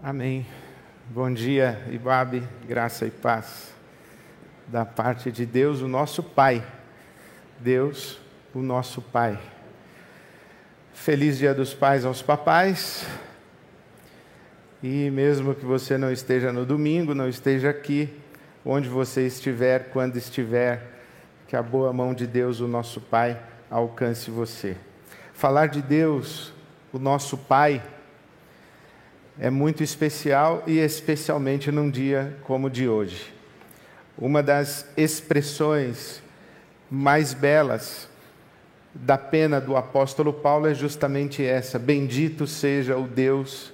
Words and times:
Amém. 0.00 0.46
Bom 1.10 1.32
dia, 1.32 1.84
Ibabe, 1.90 2.46
graça 2.68 3.04
e 3.04 3.10
paz 3.10 3.74
da 4.68 4.84
parte 4.84 5.32
de 5.32 5.44
Deus, 5.44 5.80
o 5.80 5.88
nosso 5.88 6.22
Pai. 6.22 6.64
Deus, 7.58 8.20
o 8.54 8.60
nosso 8.60 9.02
Pai. 9.02 9.36
Feliz 10.92 11.36
Dia 11.36 11.52
dos 11.52 11.74
Pais 11.74 12.04
aos 12.04 12.22
papais. 12.22 13.08
E 14.80 15.10
mesmo 15.10 15.52
que 15.52 15.64
você 15.64 15.98
não 15.98 16.12
esteja 16.12 16.52
no 16.52 16.64
domingo, 16.64 17.12
não 17.12 17.28
esteja 17.28 17.70
aqui, 17.70 18.08
onde 18.64 18.88
você 18.88 19.26
estiver, 19.26 19.90
quando 19.90 20.16
estiver, 20.16 20.80
que 21.48 21.56
a 21.56 21.62
boa 21.62 21.92
mão 21.92 22.14
de 22.14 22.24
Deus, 22.24 22.60
o 22.60 22.68
nosso 22.68 23.00
Pai, 23.00 23.36
alcance 23.68 24.30
você. 24.30 24.76
Falar 25.32 25.66
de 25.66 25.82
Deus, 25.82 26.52
o 26.92 27.00
nosso 27.00 27.36
Pai, 27.36 27.82
é 29.40 29.50
muito 29.50 29.82
especial 29.82 30.64
e 30.66 30.78
especialmente 30.78 31.70
num 31.70 31.90
dia 31.90 32.36
como 32.42 32.66
o 32.66 32.70
de 32.70 32.88
hoje. 32.88 33.32
Uma 34.16 34.42
das 34.42 34.86
expressões 34.96 36.20
mais 36.90 37.32
belas 37.32 38.08
da 38.92 39.16
pena 39.16 39.60
do 39.60 39.76
apóstolo 39.76 40.32
Paulo 40.32 40.66
é 40.66 40.74
justamente 40.74 41.44
essa: 41.44 41.78
Bendito 41.78 42.46
seja 42.46 42.96
o 42.96 43.06
Deus 43.06 43.72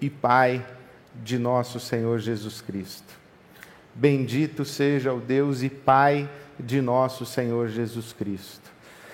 e 0.00 0.10
Pai 0.10 0.66
de 1.14 1.38
nosso 1.38 1.78
Senhor 1.78 2.18
Jesus 2.18 2.60
Cristo. 2.60 3.14
Bendito 3.94 4.64
seja 4.64 5.12
o 5.12 5.20
Deus 5.20 5.62
e 5.62 5.70
Pai 5.70 6.28
de 6.58 6.80
nosso 6.80 7.24
Senhor 7.24 7.68
Jesus 7.68 8.12
Cristo. 8.12 8.70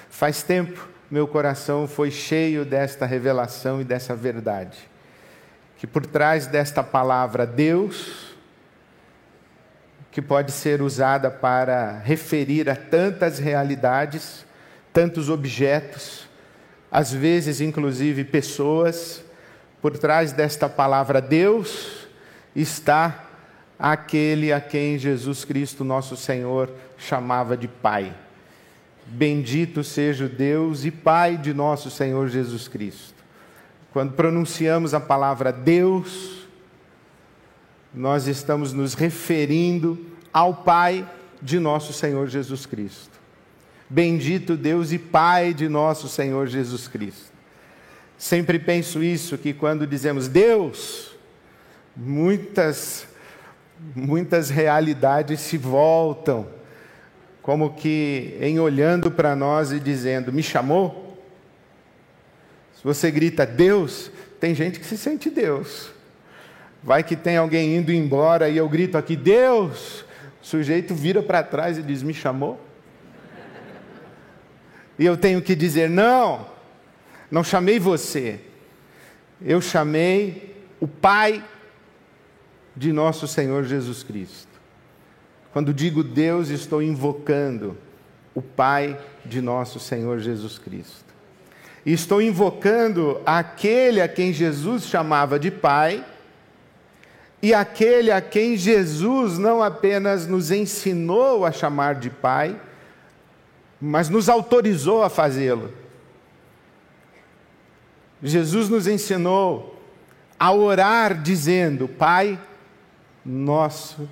Faz 0.08 0.42
tempo 0.42 0.88
meu 1.10 1.28
coração 1.28 1.86
foi 1.86 2.10
cheio 2.10 2.64
desta 2.64 3.04
revelação 3.04 3.82
e 3.82 3.84
dessa 3.84 4.16
verdade 4.16 4.91
que 5.82 5.86
por 5.88 6.06
trás 6.06 6.46
desta 6.46 6.80
palavra 6.80 7.44
Deus, 7.44 8.36
que 10.12 10.22
pode 10.22 10.52
ser 10.52 10.80
usada 10.80 11.28
para 11.28 11.98
referir 11.98 12.70
a 12.70 12.76
tantas 12.76 13.40
realidades, 13.40 14.46
tantos 14.92 15.28
objetos, 15.28 16.28
às 16.88 17.12
vezes 17.12 17.60
inclusive 17.60 18.22
pessoas, 18.22 19.24
por 19.80 19.98
trás 19.98 20.30
desta 20.30 20.68
palavra 20.68 21.20
Deus 21.20 22.06
está 22.54 23.28
aquele 23.76 24.52
a 24.52 24.60
quem 24.60 24.96
Jesus 24.96 25.44
Cristo, 25.44 25.82
nosso 25.82 26.16
Senhor, 26.16 26.70
chamava 26.96 27.56
de 27.56 27.66
Pai. 27.66 28.14
Bendito 29.04 29.82
seja 29.82 30.26
o 30.26 30.28
Deus 30.28 30.84
e 30.84 30.92
Pai 30.92 31.36
de 31.36 31.52
nosso 31.52 31.90
Senhor 31.90 32.28
Jesus 32.28 32.68
Cristo 32.68 33.21
quando 33.92 34.12
pronunciamos 34.12 34.94
a 34.94 35.00
palavra 35.00 35.52
Deus, 35.52 36.46
nós 37.94 38.26
estamos 38.26 38.72
nos 38.72 38.94
referindo 38.94 39.98
ao 40.32 40.54
Pai 40.54 41.06
de 41.42 41.58
nosso 41.58 41.92
Senhor 41.92 42.26
Jesus 42.28 42.64
Cristo. 42.64 43.20
Bendito 43.90 44.56
Deus 44.56 44.92
e 44.92 44.98
Pai 44.98 45.52
de 45.52 45.68
nosso 45.68 46.08
Senhor 46.08 46.46
Jesus 46.46 46.88
Cristo. 46.88 47.32
Sempre 48.16 48.58
penso 48.58 49.02
isso 49.02 49.36
que 49.36 49.52
quando 49.52 49.86
dizemos 49.86 50.26
Deus, 50.28 51.14
muitas 51.94 53.06
muitas 53.96 54.48
realidades 54.48 55.40
se 55.40 55.58
voltam 55.58 56.46
como 57.42 57.74
que 57.74 58.38
em 58.40 58.60
olhando 58.60 59.10
para 59.10 59.34
nós 59.34 59.72
e 59.72 59.80
dizendo: 59.80 60.32
"Me 60.32 60.42
chamou?" 60.42 61.01
Se 62.82 62.88
você 62.88 63.12
grita 63.12 63.46
Deus, 63.46 64.10
tem 64.40 64.56
gente 64.56 64.80
que 64.80 64.84
se 64.84 64.98
sente 64.98 65.30
Deus. 65.30 65.90
Vai 66.82 67.04
que 67.04 67.14
tem 67.14 67.36
alguém 67.36 67.76
indo 67.76 67.92
embora 67.92 68.48
e 68.48 68.56
eu 68.56 68.68
grito 68.68 68.98
aqui 68.98 69.14
Deus, 69.14 70.00
o 70.42 70.44
sujeito 70.44 70.92
vira 70.92 71.22
para 71.22 71.44
trás 71.44 71.78
e 71.78 71.82
diz: 71.82 72.02
Me 72.02 72.12
chamou? 72.12 72.60
E 74.98 75.06
eu 75.06 75.16
tenho 75.16 75.40
que 75.40 75.54
dizer: 75.54 75.88
Não, 75.88 76.44
não 77.30 77.44
chamei 77.44 77.78
você. 77.78 78.40
Eu 79.40 79.60
chamei 79.60 80.56
o 80.80 80.88
Pai 80.88 81.44
de 82.76 82.92
nosso 82.92 83.28
Senhor 83.28 83.62
Jesus 83.62 84.02
Cristo. 84.02 84.60
Quando 85.52 85.72
digo 85.72 86.02
Deus, 86.02 86.48
estou 86.48 86.82
invocando 86.82 87.78
o 88.34 88.42
Pai 88.42 88.98
de 89.24 89.40
nosso 89.40 89.78
Senhor 89.78 90.18
Jesus 90.18 90.58
Cristo. 90.58 91.11
Estou 91.84 92.22
invocando 92.22 93.20
aquele 93.26 94.00
a 94.00 94.06
quem 94.06 94.32
Jesus 94.32 94.84
chamava 94.84 95.38
de 95.38 95.50
Pai, 95.50 96.04
e 97.42 97.52
aquele 97.52 98.12
a 98.12 98.20
quem 98.20 98.56
Jesus 98.56 99.36
não 99.36 99.60
apenas 99.60 100.28
nos 100.28 100.52
ensinou 100.52 101.44
a 101.44 101.50
chamar 101.50 101.96
de 101.96 102.08
Pai, 102.08 102.58
mas 103.80 104.08
nos 104.08 104.28
autorizou 104.28 105.02
a 105.02 105.10
fazê-lo. 105.10 105.72
Jesus 108.22 108.68
nos 108.68 108.86
ensinou 108.86 109.76
a 110.38 110.52
orar 110.52 111.20
dizendo: 111.20 111.88
Pai 111.88 112.38
nosso 113.26 114.08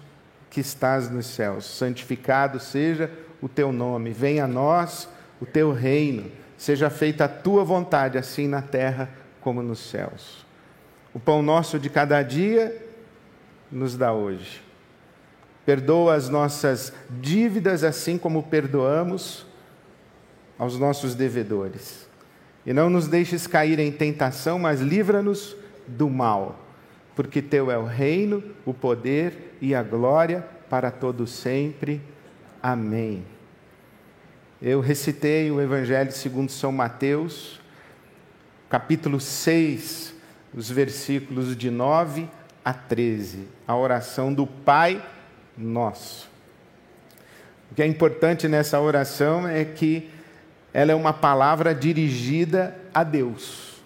que 0.51 0.59
estás 0.59 1.09
nos 1.09 1.27
céus, 1.27 1.67
santificado 1.67 2.59
seja 2.59 3.09
o 3.41 3.49
teu 3.49 3.73
nome, 3.73 4.11
venha 4.11 4.45
a 4.45 4.49
nós 4.49 5.09
o 5.41 5.47
teu 5.47 5.73
reino 5.73 6.40
seja 6.61 6.91
feita 6.91 7.25
a 7.25 7.29
tua 7.29 7.65
vontade, 7.65 8.19
assim 8.19 8.47
na 8.47 8.61
terra 8.61 9.09
como 9.41 9.63
nos 9.63 9.79
céus. 9.79 10.45
O 11.15 11.19
pão 11.19 11.43
nosso 11.43 11.79
de 11.79 11.89
cada 11.89 12.23
dia 12.23 12.87
nos 13.73 13.97
dá 13.97 14.13
hoje. 14.13 14.61
Perdoa 15.65 16.15
as 16.15 16.29
nossas 16.29 16.93
dívidas, 17.09 17.83
assim 17.83 18.19
como 18.19 18.43
perdoamos 18.43 19.47
aos 20.59 20.79
nossos 20.79 21.15
devedores. 21.15 22.07
E 22.67 22.75
não 22.75 22.91
nos 22.91 23.09
deixes 23.09 23.47
cair 23.47 23.79
em 23.79 23.91
tentação, 23.91 24.59
mas 24.59 24.83
livra-nos 24.83 25.57
do 25.87 26.11
mal, 26.11 26.61
porque 27.17 27.41
teu 27.41 27.71
é 27.71 27.79
o 27.79 27.87
reino, 27.87 28.45
o 28.67 28.75
poder 28.75 29.57
e 29.63 29.75
a 29.75 29.83
glória 29.83 30.47
para 30.69 30.91
todo 30.91 31.27
sempre. 31.27 32.03
Amém. 32.63 33.25
Eu 34.63 34.81
recitei 34.81 35.51
o 35.51 35.59
Evangelho 35.59 36.13
segundo 36.13 36.53
São 36.53 36.71
Mateus, 36.71 37.59
capítulo 38.69 39.19
6, 39.19 40.15
os 40.55 40.71
versículos 40.71 41.57
de 41.57 41.71
9 41.71 42.29
a 42.63 42.75
13, 42.75 43.49
a 43.67 43.75
oração 43.75 44.35
do 44.35 44.47
Pai 44.47 45.03
Nosso. 45.57 46.29
O 47.73 47.75
que 47.75 47.81
é 47.81 47.87
importante 47.87 48.49
nessa 48.49 48.79
oração 48.79 49.49
é 49.49 49.65
que 49.65 50.11
ela 50.75 50.93
é 50.93 50.95
uma 50.95 51.15
palavra 51.15 51.75
dirigida 51.75 52.77
a 52.93 53.03
Deus. 53.03 53.81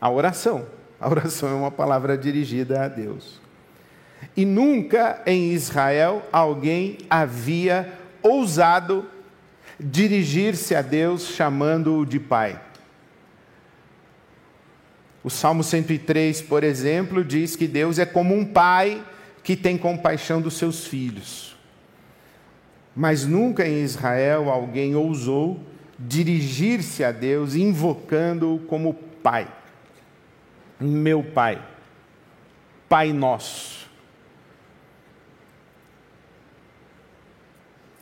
A 0.00 0.08
oração. 0.08 0.64
A 1.00 1.08
oração 1.10 1.48
é 1.48 1.54
uma 1.54 1.72
palavra 1.72 2.16
dirigida 2.16 2.84
a 2.84 2.88
Deus. 2.88 3.40
E 4.36 4.44
nunca 4.44 5.20
em 5.26 5.50
Israel 5.50 6.22
alguém 6.30 6.98
havia 7.10 7.92
ousado 8.22 9.10
dirigir-se 9.78 10.74
a 10.74 10.82
Deus 10.82 11.26
chamando-o 11.28 12.04
de 12.04 12.18
Pai. 12.18 12.60
O 15.22 15.30
Salmo 15.30 15.64
103, 15.64 16.42
por 16.42 16.62
exemplo, 16.62 17.24
diz 17.24 17.56
que 17.56 17.66
Deus 17.66 17.98
é 17.98 18.06
como 18.06 18.34
um 18.34 18.44
pai 18.44 19.04
que 19.42 19.56
tem 19.56 19.76
compaixão 19.76 20.40
dos 20.40 20.54
seus 20.54 20.86
filhos. 20.86 21.56
Mas 22.94 23.26
nunca 23.26 23.66
em 23.66 23.82
Israel 23.82 24.48
alguém 24.48 24.94
ousou 24.94 25.60
dirigir-se 25.98 27.02
a 27.02 27.10
Deus 27.10 27.54
invocando-o 27.54 28.60
como 28.60 28.94
Pai. 28.94 29.48
Meu 30.78 31.22
Pai, 31.24 31.60
Pai 32.88 33.12
Nosso. 33.12 33.88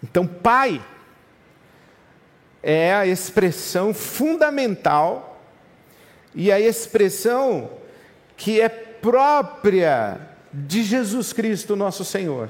Então, 0.02 0.26
Pai 0.26 0.84
é 2.64 2.94
a 2.94 3.06
expressão 3.06 3.92
fundamental 3.92 5.38
e 6.34 6.50
a 6.50 6.58
expressão 6.58 7.70
que 8.38 8.58
é 8.58 8.70
própria 8.70 10.18
de 10.50 10.82
Jesus 10.82 11.30
Cristo, 11.30 11.76
nosso 11.76 12.06
Senhor. 12.06 12.48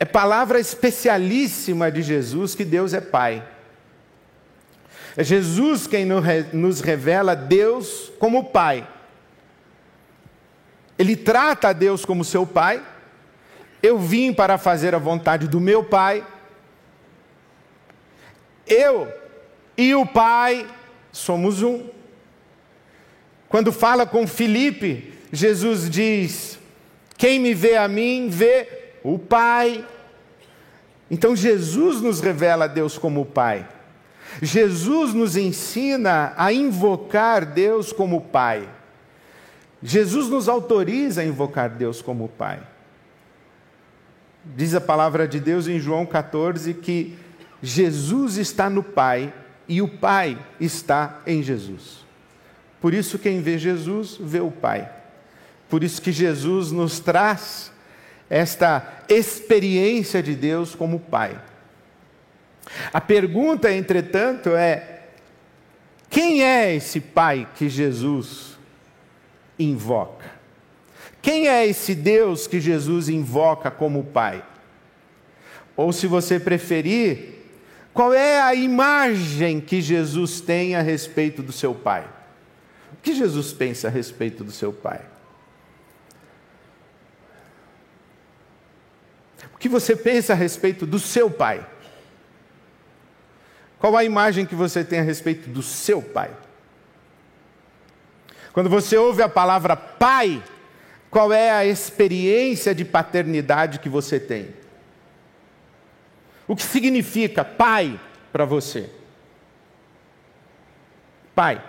É 0.00 0.04
palavra 0.04 0.58
especialíssima 0.58 1.92
de 1.92 2.02
Jesus 2.02 2.56
que 2.56 2.64
Deus 2.64 2.92
é 2.92 3.00
Pai. 3.00 3.46
É 5.16 5.22
Jesus 5.22 5.86
quem 5.86 6.04
nos 6.52 6.80
revela 6.80 7.36
Deus 7.36 8.10
como 8.18 8.46
Pai. 8.46 8.86
Ele 10.98 11.14
trata 11.14 11.68
a 11.68 11.72
Deus 11.72 12.04
como 12.04 12.24
seu 12.24 12.44
Pai. 12.44 12.84
Eu 13.80 13.96
vim 13.96 14.32
para 14.32 14.58
fazer 14.58 14.92
a 14.92 14.98
vontade 14.98 15.46
do 15.46 15.60
meu 15.60 15.84
Pai 15.84 16.26
eu 18.68 19.12
e 19.76 19.94
o 19.94 20.04
Pai 20.04 20.66
somos 21.12 21.62
um. 21.62 21.86
Quando 23.48 23.72
fala 23.72 24.06
com 24.06 24.26
Filipe, 24.26 25.14
Jesus 25.32 25.88
diz: 25.88 26.58
Quem 27.16 27.38
me 27.38 27.54
vê 27.54 27.76
a 27.76 27.88
mim, 27.88 28.28
vê 28.28 28.68
o 29.02 29.18
Pai. 29.18 29.84
Então 31.10 31.34
Jesus 31.34 32.00
nos 32.00 32.20
revela 32.20 32.68
Deus 32.68 32.98
como 32.98 33.24
Pai. 33.24 33.66
Jesus 34.42 35.14
nos 35.14 35.36
ensina 35.36 36.34
a 36.36 36.52
invocar 36.52 37.46
Deus 37.46 37.92
como 37.92 38.20
Pai. 38.20 38.68
Jesus 39.82 40.28
nos 40.28 40.48
autoriza 40.48 41.22
a 41.22 41.24
invocar 41.24 41.70
Deus 41.70 42.02
como 42.02 42.28
Pai. 42.28 42.60
Diz 44.44 44.74
a 44.74 44.80
palavra 44.80 45.26
de 45.26 45.40
Deus 45.40 45.66
em 45.66 45.78
João 45.78 46.04
14 46.04 46.74
que 46.74 47.16
Jesus 47.62 48.36
está 48.36 48.70
no 48.70 48.82
Pai 48.82 49.32
e 49.68 49.82
o 49.82 49.88
Pai 49.88 50.38
está 50.60 51.20
em 51.26 51.42
Jesus. 51.42 52.06
Por 52.80 52.94
isso, 52.94 53.18
quem 53.18 53.40
vê 53.40 53.58
Jesus, 53.58 54.16
vê 54.20 54.40
o 54.40 54.50
Pai. 54.50 54.90
Por 55.68 55.82
isso 55.82 56.00
que 56.00 56.12
Jesus 56.12 56.72
nos 56.72 57.00
traz 57.00 57.72
esta 58.30 59.04
experiência 59.08 60.22
de 60.22 60.34
Deus 60.34 60.74
como 60.74 61.00
Pai. 61.00 61.40
A 62.92 63.00
pergunta, 63.00 63.72
entretanto, 63.72 64.50
é: 64.50 65.00
quem 66.08 66.42
é 66.42 66.74
esse 66.74 67.00
Pai 67.00 67.48
que 67.54 67.68
Jesus 67.68 68.56
invoca? 69.58 70.38
Quem 71.20 71.48
é 71.48 71.66
esse 71.66 71.94
Deus 71.94 72.46
que 72.46 72.60
Jesus 72.60 73.08
invoca 73.08 73.70
como 73.70 74.04
Pai? 74.04 74.42
Ou, 75.76 75.92
se 75.92 76.06
você 76.06 76.38
preferir, 76.40 77.37
qual 77.98 78.14
é 78.14 78.40
a 78.40 78.54
imagem 78.54 79.60
que 79.60 79.82
Jesus 79.82 80.40
tem 80.40 80.76
a 80.76 80.80
respeito 80.80 81.42
do 81.42 81.50
seu 81.50 81.74
Pai? 81.74 82.08
O 82.92 82.96
que 83.02 83.12
Jesus 83.12 83.52
pensa 83.52 83.88
a 83.88 83.90
respeito 83.90 84.44
do 84.44 84.52
seu 84.52 84.72
Pai? 84.72 85.00
O 89.52 89.58
que 89.58 89.68
você 89.68 89.96
pensa 89.96 90.32
a 90.32 90.36
respeito 90.36 90.86
do 90.86 91.00
seu 91.00 91.28
Pai? 91.28 91.68
Qual 93.80 93.96
a 93.96 94.04
imagem 94.04 94.46
que 94.46 94.54
você 94.54 94.84
tem 94.84 95.00
a 95.00 95.02
respeito 95.02 95.50
do 95.50 95.60
seu 95.60 96.00
pai? 96.00 96.30
Quando 98.52 98.70
você 98.70 98.96
ouve 98.96 99.22
a 99.22 99.28
palavra 99.28 99.74
pai, 99.74 100.40
qual 101.10 101.32
é 101.32 101.50
a 101.50 101.66
experiência 101.66 102.72
de 102.72 102.84
paternidade 102.84 103.80
que 103.80 103.88
você 103.88 104.20
tem? 104.20 104.54
O 106.48 106.56
que 106.56 106.62
significa 106.62 107.44
pai 107.44 108.00
para 108.32 108.44
você? 108.44 108.90
Pai. 111.34 111.62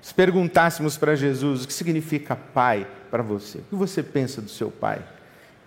Se 0.00 0.14
perguntássemos 0.14 0.96
para 0.96 1.14
Jesus 1.14 1.64
o 1.64 1.66
que 1.66 1.72
significa 1.74 2.34
pai 2.34 2.86
para 3.10 3.22
você, 3.22 3.58
o 3.58 3.62
que 3.64 3.74
você 3.74 4.02
pensa 4.02 4.40
do 4.40 4.48
seu 4.48 4.70
pai? 4.70 5.04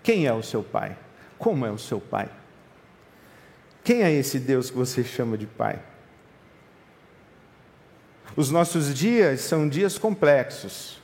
Quem 0.01 0.25
é 0.25 0.33
o 0.33 0.41
seu 0.41 0.63
pai? 0.63 0.97
Como 1.37 1.65
é 1.65 1.71
o 1.71 1.77
seu 1.77 1.99
pai? 1.99 2.29
Quem 3.83 4.03
é 4.03 4.11
esse 4.11 4.39
Deus 4.39 4.69
que 4.69 4.77
você 4.77 5.03
chama 5.03 5.37
de 5.37 5.47
Pai? 5.47 5.79
Os 8.35 8.51
nossos 8.51 8.93
dias 8.93 9.41
são 9.41 9.67
dias 9.67 9.97
complexos, 9.97 11.01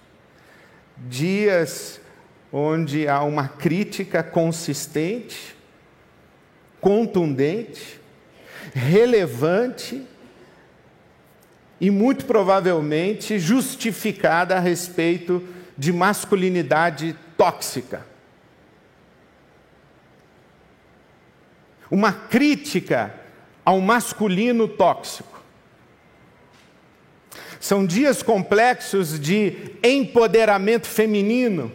dias 0.95 1.99
onde 2.53 3.07
há 3.07 3.21
uma 3.23 3.47
crítica 3.47 4.23
consistente, 4.23 5.56
contundente, 6.81 7.99
relevante 8.73 10.03
e 11.79 11.91
muito 11.91 12.25
provavelmente 12.25 13.39
justificada 13.39 14.55
a 14.55 14.59
respeito 14.59 15.43
de 15.77 15.93
masculinidade 15.93 17.15
tóxica. 17.37 18.05
uma 21.89 22.11
crítica 22.11 23.13
ao 23.63 23.79
masculino 23.81 24.67
tóxico. 24.67 25.41
São 27.59 27.85
dias 27.85 28.21
complexos 28.21 29.19
de 29.19 29.73
empoderamento 29.83 30.87
feminino, 30.87 31.71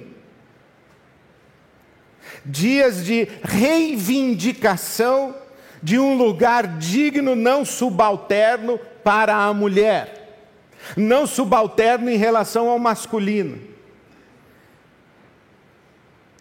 dias 2.45 3.05
de 3.05 3.29
reivindicação 3.43 5.35
de 5.83 5.99
um 5.99 6.17
lugar 6.17 6.79
digno, 6.79 7.35
não 7.35 7.65
subalterno 7.65 8.79
para 9.03 9.35
a 9.35 9.53
mulher, 9.53 10.47
não 10.97 11.27
subalterno 11.27 12.09
em 12.09 12.17
relação 12.17 12.69
ao 12.69 12.79
masculino. 12.79 13.59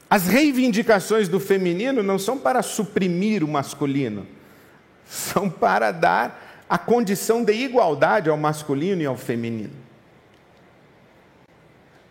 As 0.09 0.27
reivindicações 0.27 1.29
do 1.29 1.39
feminino 1.39 2.03
não 2.03 2.19
são 2.19 2.37
para 2.37 2.61
suprimir 2.61 3.43
o 3.43 3.47
masculino, 3.47 4.27
são 5.05 5.49
para 5.49 5.91
dar 5.91 6.65
a 6.69 6.77
condição 6.77 7.43
de 7.43 7.53
igualdade 7.53 8.29
ao 8.29 8.37
masculino 8.37 9.01
e 9.01 9.05
ao 9.05 9.17
feminino. 9.17 9.81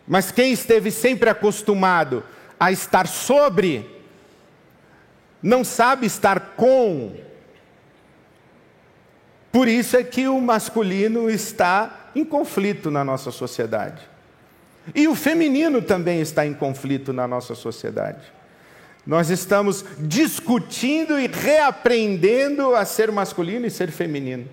Mas 0.07 0.31
quem 0.31 0.51
esteve 0.51 0.91
sempre 0.91 1.29
acostumado 1.29 2.23
a 2.61 2.71
estar 2.71 3.07
sobre, 3.07 3.89
não 5.41 5.63
sabe 5.63 6.05
estar 6.05 6.53
com. 6.55 7.15
Por 9.51 9.67
isso 9.67 9.97
é 9.97 10.03
que 10.03 10.27
o 10.27 10.39
masculino 10.39 11.27
está 11.27 12.11
em 12.13 12.23
conflito 12.23 12.91
na 12.91 13.03
nossa 13.03 13.31
sociedade. 13.31 14.07
E 14.93 15.07
o 15.07 15.15
feminino 15.15 15.81
também 15.81 16.21
está 16.21 16.45
em 16.45 16.53
conflito 16.53 17.11
na 17.11 17.27
nossa 17.27 17.55
sociedade. 17.55 18.21
Nós 19.07 19.31
estamos 19.31 19.83
discutindo 19.97 21.19
e 21.19 21.25
reaprendendo 21.25 22.75
a 22.75 22.85
ser 22.85 23.11
masculino 23.11 23.65
e 23.65 23.71
ser 23.71 23.89
feminino. 23.89 24.47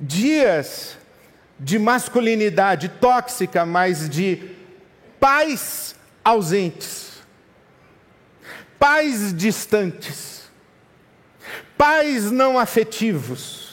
Dias 0.00 0.96
de 1.60 1.78
masculinidade 1.78 2.88
tóxica, 2.88 3.66
mas 3.66 4.08
de 4.08 4.56
pais 5.20 5.94
ausentes, 6.24 7.22
pais 8.78 9.34
distantes, 9.34 10.50
pais 11.76 12.30
não 12.30 12.58
afetivos 12.58 13.66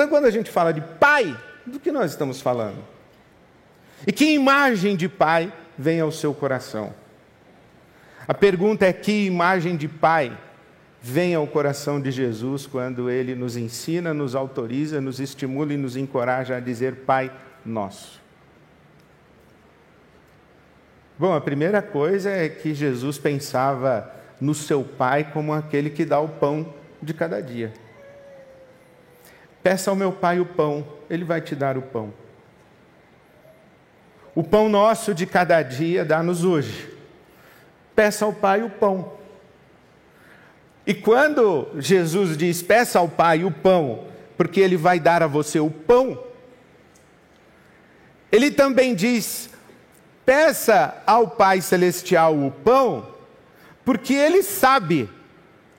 então, 0.00 0.08
quando 0.08 0.24
a 0.24 0.30
gente 0.30 0.50
fala 0.50 0.72
de 0.72 0.80
pai, 0.80 1.38
do 1.66 1.78
que 1.78 1.92
nós 1.92 2.12
estamos 2.12 2.40
falando? 2.40 2.82
E 4.06 4.10
que 4.10 4.32
imagem 4.32 4.96
de 4.96 5.10
pai 5.10 5.52
vem 5.76 6.00
ao 6.00 6.10
seu 6.10 6.32
coração? 6.32 6.94
A 8.26 8.32
pergunta 8.32 8.86
é: 8.86 8.94
que 8.94 9.26
imagem 9.26 9.76
de 9.76 9.88
pai 9.88 10.34
vem 11.02 11.34
ao 11.34 11.46
coração 11.46 12.00
de 12.00 12.10
Jesus 12.10 12.66
quando 12.66 13.10
ele 13.10 13.34
nos 13.34 13.58
ensina, 13.58 14.14
nos 14.14 14.34
autoriza, 14.34 15.02
nos 15.02 15.20
estimula 15.20 15.74
e 15.74 15.76
nos 15.76 15.96
encoraja 15.96 16.56
a 16.56 16.60
dizer 16.60 17.04
Pai 17.04 17.30
Nosso? 17.62 18.19
Bom, 21.20 21.34
a 21.34 21.40
primeira 21.42 21.82
coisa 21.82 22.30
é 22.30 22.48
que 22.48 22.72
Jesus 22.72 23.18
pensava 23.18 24.10
no 24.40 24.54
seu 24.54 24.82
Pai 24.82 25.30
como 25.34 25.52
aquele 25.52 25.90
que 25.90 26.06
dá 26.06 26.18
o 26.18 26.30
pão 26.30 26.72
de 27.02 27.12
cada 27.12 27.42
dia. 27.42 27.74
Peça 29.62 29.90
ao 29.90 29.96
meu 29.96 30.12
pai 30.12 30.40
o 30.40 30.46
pão, 30.46 30.82
ele 31.10 31.22
vai 31.22 31.42
te 31.42 31.54
dar 31.54 31.76
o 31.76 31.82
pão. 31.82 32.10
O 34.34 34.42
pão 34.42 34.66
nosso 34.70 35.12
de 35.12 35.26
cada 35.26 35.62
dia 35.62 36.06
dá-nos 36.06 36.42
hoje. 36.42 36.90
Peça 37.94 38.24
ao 38.24 38.32
pai 38.32 38.62
o 38.62 38.70
pão. 38.70 39.12
E 40.86 40.94
quando 40.94 41.68
Jesus 41.76 42.34
diz: 42.34 42.62
peça 42.62 42.98
ao 42.98 43.10
pai 43.10 43.44
o 43.44 43.50
pão, 43.50 44.06
porque 44.38 44.58
ele 44.58 44.78
vai 44.78 44.98
dar 44.98 45.22
a 45.22 45.26
você 45.26 45.60
o 45.60 45.70
pão, 45.70 46.18
ele 48.32 48.50
também 48.50 48.94
diz: 48.94 49.49
peça 50.30 51.02
ao 51.04 51.26
Pai 51.26 51.60
Celestial 51.60 52.38
o 52.38 52.52
pão, 52.52 53.16
porque 53.84 54.14
ele 54.14 54.44
sabe 54.44 55.10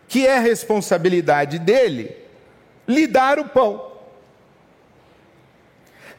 que 0.10 0.28
é 0.28 0.38
responsabilidade 0.40 1.58
dele 1.58 2.14
lhe 2.86 3.08
dar 3.08 3.40
o 3.40 3.46
pão. 3.48 3.94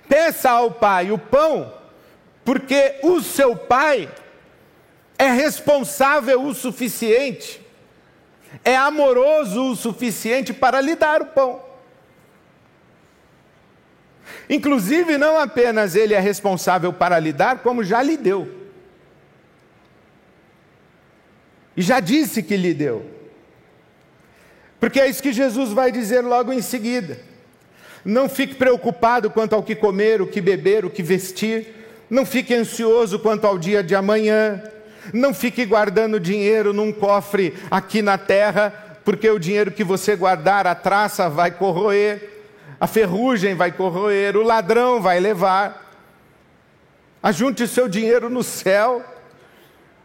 Peça 0.09 0.51
ao 0.51 0.71
pai 0.71 1.13
o 1.13 1.19
pão, 1.19 1.75
porque 2.43 2.95
o 3.03 3.21
seu 3.21 3.55
pai 3.55 4.09
é 5.19 5.29
responsável 5.29 6.43
o 6.43 6.55
suficiente, 6.55 7.61
é 8.65 8.75
amoroso 8.75 9.73
o 9.73 9.77
suficiente 9.77 10.55
para 10.55 10.81
lhe 10.81 10.97
dar 10.97 11.21
o 11.21 11.27
pão. 11.27 11.72
Inclusive, 14.49 15.19
não 15.19 15.39
apenas 15.39 15.95
ele 15.95 16.15
é 16.15 16.21
responsável 16.21 16.93
para 16.93 17.19
lhe 17.19 17.33
dar, 17.33 17.59
como 17.59 17.85
já 17.85 18.03
lhe 18.03 18.17
deu. 18.17 18.49
E 21.77 21.83
já 21.83 22.01
disse 22.01 22.43
que 22.43 22.57
lhe 22.57 22.75
deu. 22.75 23.05
Porque 24.79 25.01
é 25.01 25.09
isso 25.09 25.23
que 25.23 25.33
Jesus 25.33 25.73
vai 25.73 25.93
dizer 25.93 26.23
logo 26.23 26.53
em 26.53 26.61
seguida. 26.61 27.19
Não 28.05 28.29
fique 28.29 28.55
preocupado 28.55 29.31
quanto 29.31 29.55
ao 29.55 29.63
que 29.63 29.77
comer, 29.77 30.21
o 30.21 30.27
que 30.27 30.41
beber, 30.41 30.85
o 30.85 30.91
que 30.91 31.03
vestir. 31.03 31.67
Não 32.11 32.27
fique 32.27 32.53
ansioso 32.53 33.19
quanto 33.19 33.47
ao 33.47 33.57
dia 33.57 33.83
de 33.83 33.95
amanhã. 33.95 34.63
Não 35.13 35.33
fique 35.33 35.65
guardando 35.65 36.21
dinheiro 36.21 36.73
num 36.73 36.93
cofre 36.93 37.55
aqui 37.71 38.03
na 38.03 38.19
terra, 38.19 38.99
porque 39.05 39.29
o 39.31 39.39
dinheiro 39.39 39.71
que 39.71 39.83
você 39.83 40.15
guardar, 40.15 40.67
a 40.67 40.75
traça 40.75 41.29
vai 41.29 41.51
corroer, 41.51 42.32
a 42.83 42.87
ferrugem 42.89 43.55
vai 43.55 43.71
corroer, 43.71 44.37
o 44.37 44.43
ladrão 44.43 45.01
vai 45.01 45.21
levar. 45.21 45.95
Ajunte 47.23 47.69
seu 47.69 47.89
dinheiro 47.89 48.29
no 48.29 48.43
céu 48.43 49.05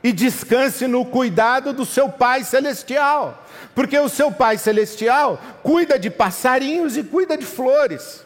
e 0.03 0.13
descanse 0.13 0.85
no 0.85 1.03
cuidado 1.03 1.73
do 1.73 1.83
seu 1.83 2.07
Pai 2.07 2.43
Celestial. 2.43 3.43
Porque 3.73 3.97
o 3.97 4.07
seu 4.07 4.31
Pai 4.31 4.59
Celestial 4.59 5.41
cuida 5.63 5.97
de 5.97 6.11
passarinhos 6.11 6.95
e 6.95 7.03
cuida 7.03 7.35
de 7.35 7.47
flores. 7.47 8.23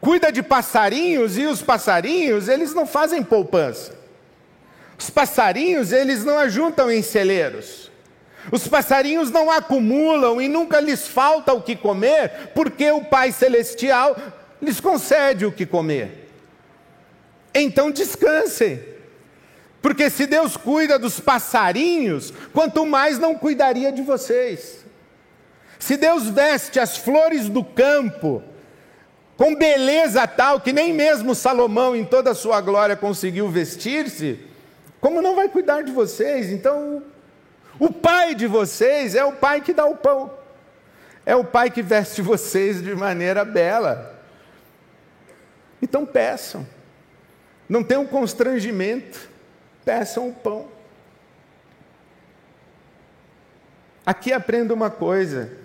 Cuida 0.00 0.30
de 0.30 0.40
passarinhos 0.40 1.36
e 1.36 1.44
os 1.44 1.60
passarinhos, 1.60 2.46
eles 2.46 2.72
não 2.72 2.86
fazem 2.86 3.24
poupança. 3.24 3.92
Os 4.96 5.10
passarinhos, 5.10 5.90
eles 5.90 6.24
não 6.24 6.38
ajuntam 6.38 6.88
em 6.92 7.02
celeiros. 7.02 7.90
Os 8.50 8.66
passarinhos 8.66 9.30
não 9.30 9.50
acumulam 9.50 10.40
e 10.40 10.48
nunca 10.48 10.80
lhes 10.80 11.06
falta 11.06 11.52
o 11.52 11.62
que 11.62 11.76
comer, 11.76 12.50
porque 12.54 12.90
o 12.90 13.04
Pai 13.04 13.30
Celestial 13.30 14.16
lhes 14.60 14.80
concede 14.80 15.46
o 15.46 15.52
que 15.52 15.64
comer. 15.64 16.28
Então 17.54 17.90
descansem. 17.90 18.82
Porque 19.80 20.08
se 20.08 20.26
Deus 20.26 20.56
cuida 20.56 20.98
dos 20.98 21.18
passarinhos, 21.18 22.32
quanto 22.52 22.86
mais 22.86 23.18
não 23.18 23.34
cuidaria 23.34 23.92
de 23.92 24.00
vocês. 24.02 24.84
Se 25.78 25.96
Deus 25.96 26.28
veste 26.28 26.78
as 26.78 26.96
flores 26.96 27.48
do 27.48 27.64
campo 27.64 28.42
com 29.36 29.56
beleza 29.56 30.24
tal 30.28 30.60
que 30.60 30.72
nem 30.72 30.92
mesmo 30.92 31.34
Salomão, 31.34 31.96
em 31.96 32.04
toda 32.04 32.30
a 32.30 32.34
sua 32.34 32.60
glória, 32.60 32.94
conseguiu 32.94 33.48
vestir-se, 33.48 34.38
como 35.00 35.20
não 35.20 35.34
vai 35.34 35.48
cuidar 35.48 35.82
de 35.82 35.90
vocês? 35.90 36.50
Então, 36.50 37.02
o 37.78 37.92
pai 37.92 38.34
de 38.34 38.46
vocês 38.46 39.14
é 39.14 39.24
o 39.24 39.32
pai 39.32 39.60
que 39.60 39.72
dá 39.72 39.84
o 39.86 39.96
pão, 39.96 40.32
é 41.24 41.34
o 41.36 41.44
pai 41.44 41.70
que 41.70 41.82
veste 41.82 42.20
vocês 42.22 42.82
de 42.82 42.94
maneira 42.94 43.44
bela. 43.44 44.20
Então, 45.80 46.06
peçam, 46.06 46.66
não 47.68 47.82
tenham 47.82 48.06
constrangimento 48.06 49.32
peçam 49.84 50.28
o 50.28 50.32
pão. 50.32 50.68
Aqui 54.04 54.32
aprenda 54.32 54.74
uma 54.74 54.90
coisa: 54.90 55.56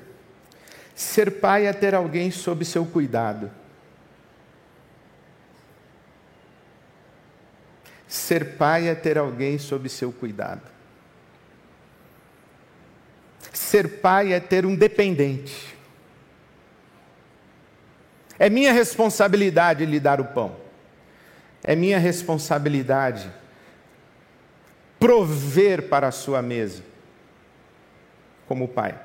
ser 0.96 1.40
pai 1.40 1.66
é 1.66 1.74
ter 1.74 1.96
alguém 1.96 2.32
sob 2.32 2.64
seu 2.66 2.86
cuidado. 2.86 3.50
Ser 8.08 8.58
pai 8.58 8.88
é 8.88 8.96
ter 8.96 9.18
alguém 9.18 9.58
sob 9.58 9.90
seu 9.90 10.12
cuidado. 10.12 10.76
Ser 13.67 14.00
pai 14.00 14.31
é 14.31 14.39
ter 14.39 14.65
um 14.65 14.74
dependente. 14.74 15.75
É 18.39 18.50
minha 18.50 18.71
responsabilidade 18.71 19.86
lhe 19.86 20.00
dar 20.00 20.21
o 20.21 20.25
pão. 20.25 20.55
É 21.62 21.75
minha 21.75 22.00
responsabilidade 22.00 23.29
prover 24.97 25.89
para 25.89 26.07
a 26.07 26.12
sua 26.13 26.41
mesa, 26.41 26.81
como 28.47 28.69
pai. 28.69 28.97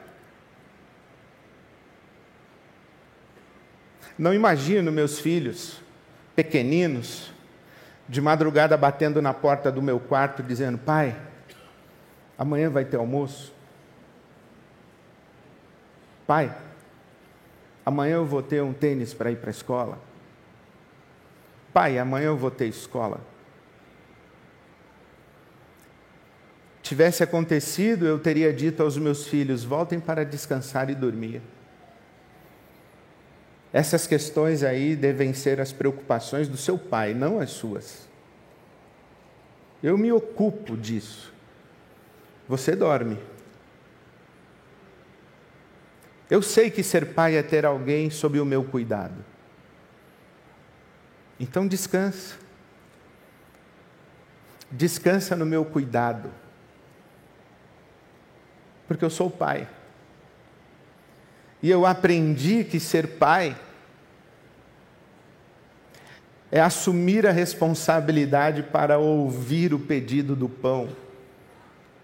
Não 4.16 4.32
imagino 4.32 4.92
meus 4.92 5.18
filhos 5.18 5.80
pequeninos 6.36 7.32
de 8.08 8.20
madrugada 8.20 8.76
batendo 8.76 9.20
na 9.20 9.34
porta 9.34 9.72
do 9.72 9.82
meu 9.82 9.98
quarto 9.98 10.40
dizendo: 10.40 10.78
"Pai, 10.78 11.16
amanhã 12.38 12.70
vai 12.70 12.84
ter 12.84 12.98
almoço?" 12.98 13.60
Pai, 16.32 16.50
amanhã 17.84 18.14
eu 18.14 18.24
vou 18.24 18.42
ter 18.42 18.62
um 18.62 18.72
tênis 18.72 19.12
para 19.12 19.30
ir 19.30 19.36
para 19.36 19.50
a 19.50 19.52
escola. 19.52 19.98
Pai, 21.74 21.98
amanhã 21.98 22.28
eu 22.28 22.38
vou 22.38 22.50
ter 22.50 22.68
escola. 22.68 23.20
tivesse 26.82 27.22
acontecido, 27.22 28.06
eu 28.06 28.18
teria 28.18 28.50
dito 28.50 28.82
aos 28.82 28.96
meus 28.96 29.26
filhos: 29.26 29.62
voltem 29.62 30.00
para 30.00 30.24
descansar 30.24 30.88
e 30.88 30.94
dormir. 30.94 31.42
Essas 33.70 34.06
questões 34.06 34.62
aí 34.62 34.96
devem 34.96 35.34
ser 35.34 35.60
as 35.60 35.70
preocupações 35.70 36.48
do 36.48 36.56
seu 36.56 36.78
pai, 36.78 37.12
não 37.12 37.40
as 37.40 37.50
suas. 37.50 38.08
Eu 39.82 39.98
me 39.98 40.10
ocupo 40.10 40.78
disso. 40.78 41.30
Você 42.48 42.74
dorme. 42.74 43.18
Eu 46.32 46.40
sei 46.40 46.70
que 46.70 46.82
ser 46.82 47.12
pai 47.12 47.36
é 47.36 47.42
ter 47.42 47.66
alguém 47.66 48.08
sob 48.08 48.40
o 48.40 48.44
meu 48.46 48.64
cuidado. 48.64 49.22
Então 51.38 51.68
descansa. 51.68 52.36
Descansa 54.70 55.36
no 55.36 55.44
meu 55.44 55.62
cuidado 55.62 56.30
porque 58.88 59.04
eu 59.04 59.10
sou 59.10 59.30
pai. 59.30 59.68
E 61.62 61.68
eu 61.68 61.84
aprendi 61.84 62.64
que 62.64 62.80
ser 62.80 63.18
pai 63.18 63.54
é 66.50 66.62
assumir 66.62 67.26
a 67.26 67.30
responsabilidade 67.30 68.62
para 68.62 68.96
ouvir 68.96 69.74
o 69.74 69.78
pedido 69.78 70.34
do 70.34 70.48
pão 70.48 70.88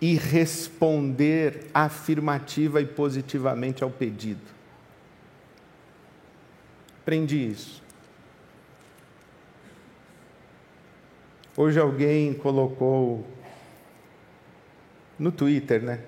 e 0.00 0.14
responder 0.14 1.66
afirmativa 1.74 2.80
e 2.80 2.86
positivamente 2.86 3.82
ao 3.82 3.90
pedido. 3.90 4.40
Aprendi 7.02 7.50
isso. 7.50 7.82
Hoje 11.56 11.80
alguém 11.80 12.32
colocou 12.34 13.26
no 15.18 15.32
Twitter, 15.32 15.82
né? 15.82 16.00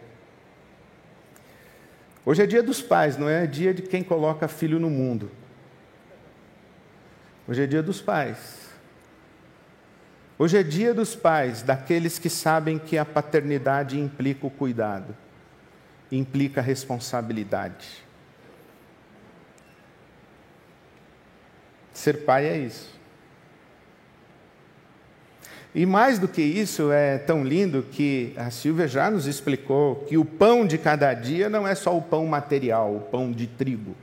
Hoje 2.24 2.42
é 2.42 2.46
dia 2.46 2.62
dos 2.62 2.80
pais, 2.80 3.16
não 3.16 3.28
é 3.28 3.46
dia 3.46 3.74
de 3.74 3.82
quem 3.82 4.04
coloca 4.04 4.46
filho 4.46 4.78
no 4.78 4.88
mundo. 4.88 5.30
Hoje 7.48 7.62
é 7.62 7.66
dia 7.66 7.82
dos 7.82 8.00
pais. 8.00 8.69
Hoje 10.42 10.56
é 10.56 10.62
dia 10.62 10.94
dos 10.94 11.14
pais, 11.14 11.60
daqueles 11.60 12.18
que 12.18 12.30
sabem 12.30 12.78
que 12.78 12.96
a 12.96 13.04
paternidade 13.04 14.00
implica 14.00 14.46
o 14.46 14.50
cuidado, 14.50 15.14
implica 16.10 16.62
a 16.62 16.64
responsabilidade. 16.64 18.02
Ser 21.92 22.24
pai 22.24 22.46
é 22.46 22.56
isso. 22.56 22.98
E 25.74 25.84
mais 25.84 26.18
do 26.18 26.26
que 26.26 26.40
isso, 26.40 26.90
é 26.90 27.18
tão 27.18 27.44
lindo 27.44 27.82
que 27.82 28.32
a 28.34 28.50
Silvia 28.50 28.88
já 28.88 29.10
nos 29.10 29.26
explicou 29.26 29.96
que 30.08 30.16
o 30.16 30.24
pão 30.24 30.66
de 30.66 30.78
cada 30.78 31.12
dia 31.12 31.50
não 31.50 31.68
é 31.68 31.74
só 31.74 31.94
o 31.94 32.00
pão 32.00 32.24
material, 32.24 32.96
o 32.96 33.00
pão 33.02 33.30
de 33.30 33.46
trigo. 33.46 33.94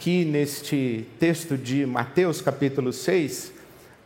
Aqui 0.00 0.24
neste 0.24 1.06
texto 1.18 1.58
de 1.58 1.84
Mateus, 1.84 2.40
capítulo 2.40 2.90
6, 2.90 3.52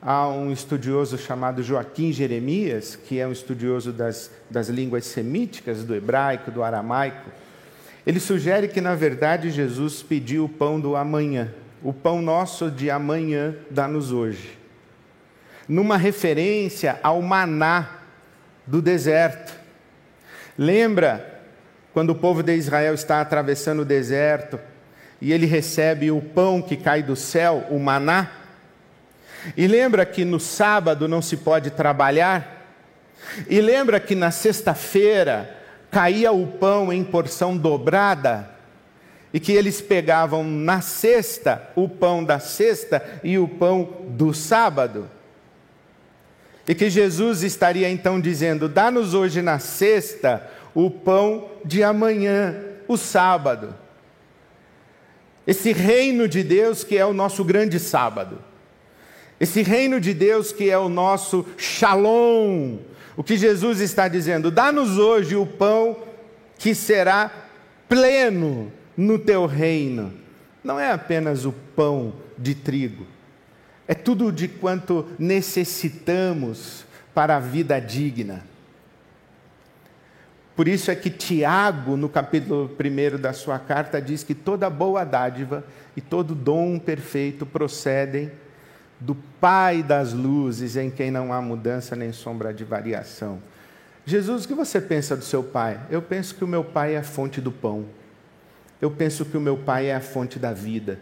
há 0.03 0.27
um 0.29 0.53
estudioso 0.53 1.17
chamado 1.17 1.63
Joaquim 1.63 2.13
Jeremias, 2.13 2.97
que 2.97 3.21
é 3.21 3.29
um 3.29 3.31
estudioso 3.31 3.93
das, 3.93 4.29
das 4.51 4.69
línguas 4.69 5.05
semíticas, 5.05 5.85
do 5.85 5.95
hebraico, 5.95 6.51
do 6.51 6.65
aramaico. 6.65 7.31
Ele 8.05 8.19
sugere 8.19 8.67
que, 8.67 8.81
na 8.81 8.97
verdade, 8.97 9.53
Jesus 9.53 10.03
pediu 10.03 10.47
o 10.47 10.49
pão 10.49 10.81
do 10.81 10.97
amanhã 10.97 11.55
o 11.81 11.93
pão 11.93 12.21
nosso 12.21 12.73
de 12.73 12.91
amanhã 12.91 13.55
dá-nos 13.71 14.11
hoje. 14.11 14.59
Numa 15.69 15.97
referência 15.97 16.99
ao 17.05 17.23
maná 17.23 18.01
do 18.67 18.83
deserto. 18.83 19.55
Lembra 20.59 21.41
quando 21.93 22.11
o 22.11 22.17
povo 22.17 22.43
de 22.43 22.53
Israel 22.57 22.95
está 22.95 23.21
atravessando 23.21 23.83
o 23.83 23.85
deserto 23.85 24.59
e 25.25 25.33
ele 25.33 25.47
recebe 25.47 26.11
o 26.11 26.21
pão 26.21 26.61
que 26.61 26.77
cai 26.77 27.03
do 27.03 27.17
céu, 27.17 27.67
o 27.71 27.79
maná? 27.79 28.31
E 29.57 29.67
lembra 29.67 30.05
que 30.05 30.23
no 30.23 30.39
sábado 30.39 31.09
não 31.09 31.23
se 31.23 31.39
pode 31.39 31.71
trabalhar? 31.71 32.77
E 33.49 33.59
lembra 33.63 33.99
que 33.99 34.15
na 34.15 34.31
sexta-feira 34.31 35.49
caía 35.91 36.31
o 36.31 36.47
pão 36.47 36.93
em 36.93 37.03
porção 37.03 37.57
dobrada? 37.57 38.51
e 39.33 39.41
que 39.41 39.51
eles 39.51 39.81
pegavam 39.81 40.45
na 40.45 40.81
sexta 40.81 41.71
o 41.75 41.89
pão 41.89 42.23
da 42.23 42.39
sexta 42.39 43.03
e 43.25 43.37
o 43.37 43.49
pão 43.49 44.05
do 44.11 44.33
sábado. 44.33 45.11
E 46.69 46.75
que 46.75 46.89
Jesus 46.89 47.43
estaria 47.43 47.91
então 47.91 48.21
dizendo: 48.21 48.69
dá-nos 48.69 49.15
hoje 49.15 49.41
na 49.43 49.59
sexta 49.59 50.49
o 50.73 50.89
pão 50.89 51.49
de 51.65 51.83
amanhã, 51.83 52.55
o 52.87 52.97
sábado. 52.97 53.75
Esse 55.47 55.73
reino 55.73 56.27
de 56.29 56.43
Deus 56.43 56.83
que 56.85 56.97
é 56.97 57.05
o 57.05 57.13
nosso 57.13 57.45
grande 57.45 57.79
sábado. 57.79 58.39
Esse 59.39 59.63
reino 59.63 60.01
de 60.01 60.15
Deus 60.15 60.53
que 60.53 60.71
é 60.71 60.79
o 60.79 60.89
nosso 60.89 61.45
shalom. 61.57 62.79
O 63.17 63.23
que 63.23 63.37
Jesus 63.37 63.81
está 63.81 64.09
dizendo? 64.09 64.51
Dá-nos 64.51 64.99
hoje 64.99 65.37
o 65.37 65.47
pão 65.47 65.97
que 66.59 66.75
será 66.75 67.31
pleno 67.89 68.73
no 68.97 69.19
teu 69.19 69.47
reino. 69.47 70.13
Não 70.63 70.81
é 70.81 70.91
apenas 70.91 71.45
o 71.45 71.53
pão 71.53 72.15
de 72.39 72.55
trigo, 72.55 73.07
é 73.87 73.95
tudo 73.95 74.33
de 74.33 74.49
quanto 74.49 75.07
necessitamos 75.19 76.85
para 77.15 77.37
a 77.37 77.41
vida 77.41 77.79
digna. 77.79 78.45
Por 80.57 80.69
isso 80.69 80.91
é 80.91 80.95
que 80.95 81.11
Tiago, 81.11 81.97
no 81.97 82.09
capítulo 82.09 82.71
1 82.79 83.21
da 83.21 83.33
sua 83.33 83.59
carta, 83.59 84.01
diz 84.01 84.23
que 84.23 84.35
toda 84.35 84.71
boa 84.71 85.05
dádiva 85.05 85.65
e 85.97 86.01
todo 86.01 86.35
dom 86.35 86.79
perfeito 86.79 87.45
procedem 87.45 88.31
do 89.01 89.17
Pai 89.41 89.83
das 89.83 90.13
luzes, 90.13 90.77
em 90.77 90.91
quem 90.91 91.11
não 91.11 91.33
há 91.33 91.43
mudança 91.43 91.97
nem 91.97 92.13
sombra 92.13 92.55
de 92.55 92.65
variação. 92.65 93.41
Jesus, 94.07 94.45
o 94.45 94.49
que 94.49 94.55
você 94.55 94.81
pensa 94.81 95.17
do 95.17 95.25
seu 95.25 95.43
Pai? 95.43 95.81
Eu 95.91 96.01
penso 96.01 96.35
que 96.35 96.45
o 96.45 96.49
meu 96.49 96.63
Pai 96.63 96.95
é 96.95 96.99
a 96.99 97.03
fonte 97.03 97.41
do 97.41 97.51
pão. 97.51 97.87
Eu 98.81 98.91
penso 98.91 99.25
que 99.25 99.37
o 99.37 99.41
meu 99.41 99.57
Pai 99.57 99.87
é 99.87 99.95
a 99.95 100.01
fonte 100.01 100.39
da 100.39 100.53
vida. 100.53 101.01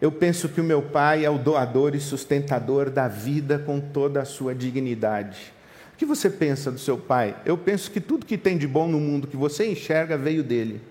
Eu 0.00 0.12
penso 0.12 0.48
que 0.48 0.60
o 0.60 0.64
meu 0.64 0.82
Pai 0.82 1.24
é 1.24 1.30
o 1.30 1.38
doador 1.38 1.94
e 1.94 2.00
sustentador 2.00 2.88
da 2.90 3.08
vida 3.08 3.58
com 3.58 3.80
toda 3.80 4.20
a 4.20 4.24
sua 4.24 4.54
dignidade. 4.54 5.55
O 5.96 5.98
que 5.98 6.04
você 6.04 6.28
pensa 6.28 6.70
do 6.70 6.78
seu 6.78 6.98
pai? 6.98 7.34
Eu 7.46 7.56
penso 7.56 7.90
que 7.90 8.02
tudo 8.02 8.26
que 8.26 8.36
tem 8.36 8.58
de 8.58 8.66
bom 8.66 8.86
no 8.86 9.00
mundo 9.00 9.26
que 9.26 9.36
você 9.36 9.64
enxerga 9.64 10.14
veio 10.18 10.44
dele. 10.44 10.82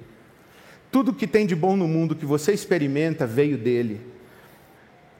Tudo 0.92 1.14
que 1.14 1.28
tem 1.28 1.46
de 1.46 1.56
bom 1.56 1.76
no 1.76 1.88
mundo 1.88 2.16
que 2.16 2.26
você 2.26 2.54
experimenta 2.54 3.28
veio 3.28 3.56
dele. 3.56 4.02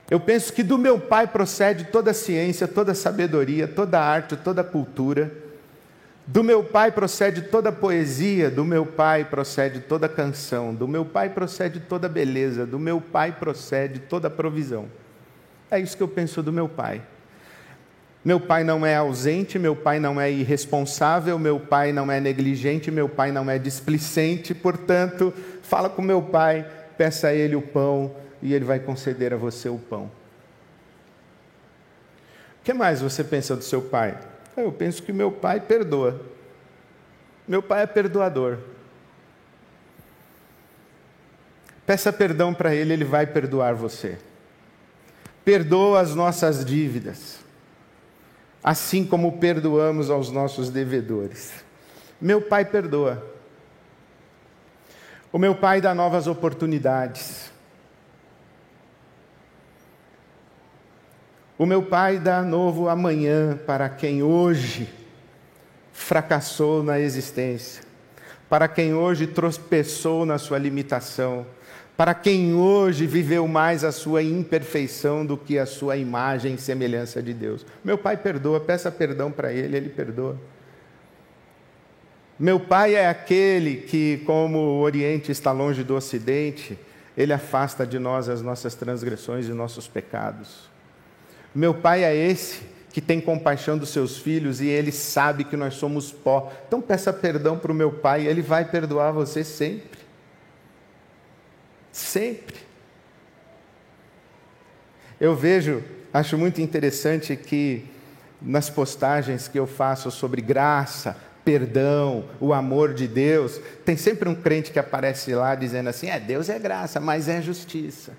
Eu 0.10 0.20
penso 0.20 0.52
que 0.52 0.64
do 0.64 0.76
meu 0.76 1.00
pai 1.00 1.28
procede 1.28 1.84
toda 1.84 2.10
a 2.10 2.14
ciência, 2.16 2.68
toda 2.68 2.94
a 2.94 2.96
sabedoria, 2.96 3.68
toda 3.68 4.00
a 4.00 4.04
arte, 4.04 4.36
toda 4.36 4.62
a 4.62 4.64
cultura. 4.64 5.32
Do 6.26 6.44
meu 6.44 6.64
pai 6.64 6.92
procede 6.92 7.44
toda 7.44 7.70
a 7.70 7.72
poesia, 7.72 8.50
do 8.50 8.66
meu 8.66 8.88
pai 8.88 9.24
procede 9.24 9.82
toda 9.82 10.08
a 10.08 10.10
canção, 10.10 10.74
do 10.74 10.88
meu 10.88 11.06
pai 11.06 11.30
procede 11.30 11.80
toda 11.80 12.08
a 12.08 12.10
beleza, 12.10 12.66
do 12.66 12.80
meu 12.80 13.00
pai 13.00 13.34
procede 13.34 14.00
toda 14.00 14.30
a 14.30 14.32
provisão. 14.32 14.88
É 15.70 15.80
isso 15.80 15.96
que 15.96 16.02
eu 16.02 16.08
penso 16.08 16.42
do 16.42 16.52
meu 16.52 16.68
pai. 16.68 17.04
Meu 18.26 18.40
pai 18.40 18.64
não 18.64 18.84
é 18.84 18.96
ausente, 18.96 19.60
meu 19.60 19.76
pai 19.76 20.00
não 20.00 20.20
é 20.20 20.32
irresponsável, 20.32 21.38
meu 21.38 21.60
pai 21.60 21.94
não 21.94 22.12
é 22.12 22.20
negligente, 22.20 22.90
meu 22.90 23.08
pai 23.08 23.32
não 23.32 23.48
é 23.48 23.60
displicente, 23.60 24.56
portanto, 24.56 25.32
fala 25.62 25.92
com 25.92 26.02
meu 26.02 26.24
pai, 26.24 26.68
peça 26.98 27.28
a 27.28 27.34
ele 27.36 27.56
o 27.56 27.62
pão 27.62 28.16
e 28.42 28.52
ele 28.52 28.66
vai 28.66 28.80
conceder 28.80 29.32
a 29.32 29.38
você 29.38 29.70
o 29.70 29.78
pão. 29.78 30.06
O 30.06 30.12
que 32.64 32.74
mais 32.74 33.00
você 33.00 33.24
pensa 33.24 33.56
do 33.56 33.64
seu 33.64 33.84
pai? 33.84 34.18
Eu 34.58 34.72
penso 34.72 35.04
que 35.04 35.14
meu 35.14 35.32
pai 35.32 35.60
perdoa. 35.60 36.20
Meu 37.48 37.62
pai 37.62 37.84
é 37.84 37.86
perdoador. 37.86 38.58
Peça 41.86 42.12
perdão 42.12 42.56
para 42.56 42.74
ele, 42.74 42.92
ele 42.92 43.06
vai 43.06 43.28
perdoar 43.28 43.76
você. 43.76 44.18
Perdoa 45.44 46.02
as 46.02 46.16
nossas 46.16 46.66
dívidas 46.66 47.45
assim 48.68 49.06
como 49.06 49.34
perdoamos 49.34 50.10
aos 50.10 50.32
nossos 50.32 50.72
devedores. 50.72 51.54
Meu 52.20 52.42
Pai 52.42 52.66
perdoa. 52.66 53.24
O 55.32 55.38
meu 55.38 55.54
Pai 55.54 55.80
dá 55.80 55.94
novas 55.94 56.26
oportunidades. 56.26 57.52
O 61.60 61.66
meu 61.68 61.84
Pai 61.84 62.18
dá 62.18 62.42
novo 62.42 62.90
amanhã 62.90 63.56
para 63.68 63.88
quem 63.88 64.24
hoje 64.24 64.92
fracassou 65.94 66.82
na 66.82 67.00
existência, 67.00 67.84
para 68.50 68.68
quem 68.68 68.96
hoje 68.96 69.28
tropeçou 69.28 70.26
na 70.26 70.40
sua 70.40 70.58
limitação, 70.58 71.46
para 71.98 72.14
quem 72.14 72.54
hoje 72.54 73.08
viveu 73.08 73.48
mais 73.48 73.84
a 73.84 73.92
sua 73.92 74.22
imperfeição 74.22 75.26
do 75.26 75.38
que 75.38 75.58
a 75.58 75.66
sua 75.66 75.96
imagem 75.96 76.56
e 76.56 76.58
semelhança 76.58 77.22
de 77.22 77.34
Deus. 77.34 77.66
Meu 77.84 77.98
pai 77.98 78.18
perdoa, 78.18 78.60
peça 78.60 78.92
perdão 78.92 79.32
para 79.32 79.54
ele, 79.54 79.78
ele 79.78 79.90
perdoa. 79.90 80.38
Meu 82.38 82.60
pai 82.60 82.96
é 82.96 83.08
aquele 83.08 83.78
que, 83.78 84.22
como 84.26 84.58
o 84.58 84.82
Oriente 84.82 85.32
está 85.32 85.54
longe 85.54 85.84
do 85.84 85.96
Ocidente, 85.96 86.78
ele 87.18 87.32
afasta 87.32 87.88
de 87.88 87.98
nós 87.98 88.28
as 88.28 88.42
nossas 88.42 88.76
transgressões 88.76 89.48
e 89.48 89.54
nossos 89.54 89.88
pecados. 89.88 90.70
Meu 91.54 91.74
pai 91.74 92.04
é 92.04 92.14
esse 92.14 92.64
que 92.92 93.00
tem 93.00 93.22
compaixão 93.22 93.78
dos 93.78 93.90
seus 93.90 94.18
filhos 94.18 94.60
e 94.60 94.68
ele 94.68 94.92
sabe 94.92 95.46
que 95.46 95.56
nós 95.56 95.76
somos 95.76 96.12
pó. 96.12 96.52
Então 96.68 96.82
peça 96.82 97.14
perdão 97.14 97.58
para 97.58 97.72
o 97.72 97.76
meu 97.76 97.92
pai, 97.92 98.28
ele 98.28 98.42
vai 98.42 98.66
perdoar 98.66 99.12
você 99.12 99.42
sempre. 99.42 100.05
Sempre. 101.96 102.58
Eu 105.18 105.34
vejo, 105.34 105.82
acho 106.14 106.38
muito 106.38 106.60
interessante 106.60 107.38
que 107.38 107.86
nas 108.42 108.70
postagens 108.70 109.48
que 109.48 109.58
eu 109.58 109.66
faço 109.66 110.12
sobre 110.12 110.42
graça, 110.42 111.16
perdão, 111.46 112.26
o 112.38 112.54
amor 112.54 112.94
de 112.94 113.08
Deus, 113.08 113.62
tem 113.86 113.96
sempre 113.96 114.28
um 114.28 114.36
crente 114.36 114.72
que 114.72 114.78
aparece 114.78 115.34
lá 115.34 115.56
dizendo 115.56 115.88
assim: 115.88 116.10
é, 116.10 116.20
Deus 116.20 116.50
é 116.50 116.60
graça, 116.60 117.00
mas 117.00 117.30
é 117.30 117.42
justiça. 117.42 118.12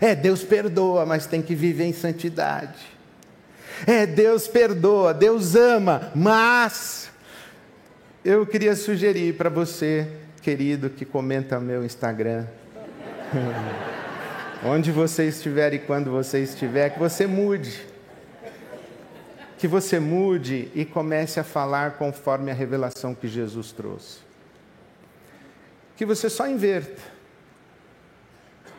É, 0.00 0.12
Deus 0.12 0.42
perdoa, 0.42 1.06
mas 1.06 1.26
tem 1.26 1.40
que 1.40 1.54
viver 1.54 1.84
em 1.84 1.92
santidade. 1.92 2.80
É, 3.86 4.04
Deus 4.04 4.48
perdoa, 4.48 5.14
Deus 5.14 5.54
ama, 5.54 6.10
mas 6.12 7.08
eu 8.24 8.44
queria 8.44 8.74
sugerir 8.74 9.36
para 9.36 9.48
você 9.48 10.19
querido 10.42 10.90
que 10.90 11.04
comenta 11.04 11.60
meu 11.60 11.84
Instagram. 11.84 12.46
Onde 14.64 14.90
você 14.90 15.26
estiver 15.28 15.72
e 15.72 15.78
quando 15.78 16.10
você 16.10 16.42
estiver, 16.42 16.90
que 16.90 16.98
você 16.98 17.26
mude. 17.26 17.86
Que 19.58 19.66
você 19.66 19.98
mude 19.98 20.70
e 20.74 20.84
comece 20.84 21.40
a 21.40 21.44
falar 21.44 21.92
conforme 21.92 22.50
a 22.50 22.54
revelação 22.54 23.14
que 23.14 23.28
Jesus 23.28 23.72
trouxe. 23.72 24.18
Que 25.96 26.04
você 26.04 26.28
só 26.28 26.48
inverta. 26.48 27.00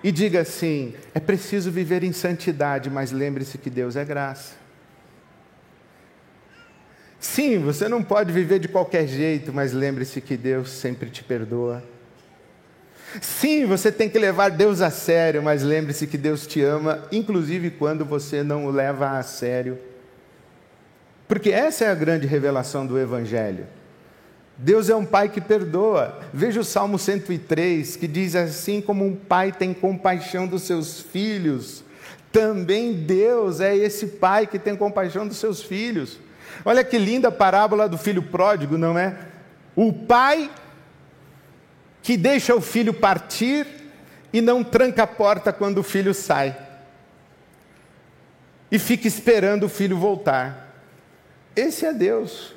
E 0.04 0.12
diga 0.12 0.42
assim: 0.42 0.96
é 1.14 1.20
preciso 1.20 1.72
viver 1.72 2.04
em 2.04 2.12
santidade, 2.12 2.90
mas 2.90 3.12
lembre-se 3.12 3.58
que 3.58 3.70
Deus 3.70 3.96
é 3.96 4.04
graça. 4.04 4.61
Sim, 7.22 7.60
você 7.60 7.88
não 7.88 8.02
pode 8.02 8.34
viver 8.34 8.58
de 8.58 8.68
qualquer 8.68 9.08
jeito, 9.08 9.54
mas 9.54 9.74
lembre-se 9.74 10.20
que 10.20 10.36
Deus 10.36 10.72
sempre 10.72 11.08
te 11.08 11.24
perdoa. 11.24 11.84
Sim, 13.22 13.68
você 13.68 13.92
tem 13.92 14.10
que 14.10 14.18
levar 14.18 14.50
Deus 14.50 14.82
a 14.82 14.90
sério, 14.90 15.44
mas 15.44 15.62
lembre-se 15.62 16.08
que 16.08 16.18
Deus 16.18 16.48
te 16.48 16.64
ama, 16.64 17.08
inclusive 17.12 17.70
quando 17.70 18.04
você 18.04 18.42
não 18.42 18.66
o 18.66 18.72
leva 18.72 19.20
a 19.20 19.24
sério. 19.24 19.78
Porque 21.28 21.52
essa 21.52 21.86
é 21.86 21.90
a 21.90 21.96
grande 21.96 22.26
revelação 22.26 22.88
do 22.88 23.00
Evangelho. 23.00 23.68
Deus 24.58 24.90
é 24.90 24.96
um 24.96 25.06
pai 25.06 25.30
que 25.30 25.40
perdoa. 25.40 26.20
Veja 26.34 26.62
o 26.62 26.66
Salmo 26.66 26.98
103, 26.98 27.98
que 27.98 28.08
diz 28.08 28.36
assim: 28.36 28.82
como 28.82 29.06
um 29.06 29.16
pai 29.16 29.52
tem 29.52 29.76
compaixão 29.76 30.48
dos 30.48 30.64
seus 30.64 31.00
filhos, 31.00 31.84
também 32.32 32.94
Deus 32.94 33.60
é 33.60 33.76
esse 33.76 34.08
pai 34.08 34.48
que 34.48 34.58
tem 34.58 34.76
compaixão 34.76 35.28
dos 35.28 35.38
seus 35.38 35.62
filhos. 35.62 36.18
Olha 36.64 36.84
que 36.84 36.98
linda 36.98 37.32
parábola 37.32 37.88
do 37.88 37.98
filho 37.98 38.24
pródigo, 38.24 38.78
não 38.78 38.98
é? 38.98 39.18
O 39.76 39.92
pai 39.92 40.50
que 42.02 42.18
deixa 42.18 42.56
o 42.56 42.62
filho 42.62 42.94
partir 42.94 43.68
e 44.34 44.42
não 44.42 44.64
tranca 44.64 45.04
a 45.04 45.08
porta 45.08 45.54
quando 45.54 45.80
o 45.80 45.84
filho 45.84 46.14
sai. 46.14 46.58
E 48.72 48.80
fica 48.80 49.08
esperando 49.08 49.66
o 49.66 49.70
filho 49.70 49.98
voltar. 49.98 50.76
Esse 51.56 51.86
é 51.86 51.94
Deus. 51.94 52.54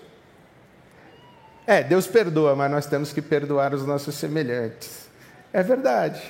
É, 1.66 1.82
Deus 1.82 2.06
perdoa, 2.06 2.54
mas 2.54 2.70
nós 2.70 2.86
temos 2.86 3.12
que 3.12 3.20
perdoar 3.22 3.74
os 3.74 3.86
nossos 3.86 4.14
semelhantes. 4.14 5.08
É 5.52 5.62
verdade. 5.62 6.22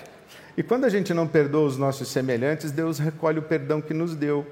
E 0.57 0.63
quando 0.63 0.85
a 0.85 0.89
gente 0.89 1.13
não 1.13 1.27
perdoa 1.27 1.67
os 1.67 1.77
nossos 1.77 2.09
semelhantes, 2.09 2.71
Deus 2.71 2.99
recolhe 2.99 3.39
o 3.39 3.43
perdão 3.43 3.81
que 3.81 3.93
nos 3.93 4.15
deu 4.15 4.47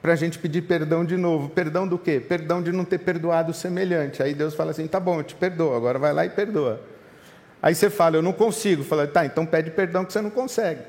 para 0.00 0.12
a 0.12 0.16
gente 0.16 0.38
pedir 0.38 0.62
perdão 0.62 1.04
de 1.04 1.16
novo. 1.16 1.48
Perdão 1.48 1.86
do 1.86 1.98
quê? 1.98 2.20
Perdão 2.20 2.62
de 2.62 2.72
não 2.72 2.84
ter 2.84 2.98
perdoado 2.98 3.50
o 3.50 3.54
semelhante. 3.54 4.22
Aí 4.22 4.34
Deus 4.34 4.54
fala 4.54 4.70
assim: 4.70 4.86
tá 4.86 5.00
bom, 5.00 5.20
eu 5.20 5.24
te 5.24 5.34
perdoo, 5.34 5.74
agora 5.74 5.98
vai 5.98 6.12
lá 6.12 6.24
e 6.24 6.30
perdoa. 6.30 6.80
Aí 7.62 7.74
você 7.74 7.90
fala, 7.90 8.16
eu 8.16 8.22
não 8.22 8.32
consigo. 8.32 8.84
Fala, 8.84 9.06
tá, 9.06 9.24
então 9.24 9.44
pede 9.44 9.70
perdão 9.70 10.04
que 10.04 10.12
você 10.12 10.20
não 10.20 10.30
consegue. 10.30 10.82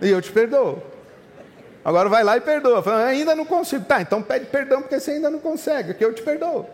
E 0.00 0.08
eu 0.08 0.22
te 0.22 0.32
perdoo. 0.32 0.82
Agora 1.84 2.08
vai 2.08 2.24
lá 2.24 2.36
e 2.36 2.40
perdoa. 2.40 2.82
Fala, 2.82 3.04
ainda 3.04 3.34
não 3.34 3.44
consigo. 3.44 3.84
Tá, 3.84 4.00
então 4.00 4.22
pede 4.22 4.46
perdão 4.46 4.80
porque 4.80 4.98
você 4.98 5.12
ainda 5.12 5.28
não 5.28 5.38
consegue, 5.38 5.94
que 5.94 6.04
eu 6.04 6.14
te 6.14 6.22
perdoo. 6.22 6.68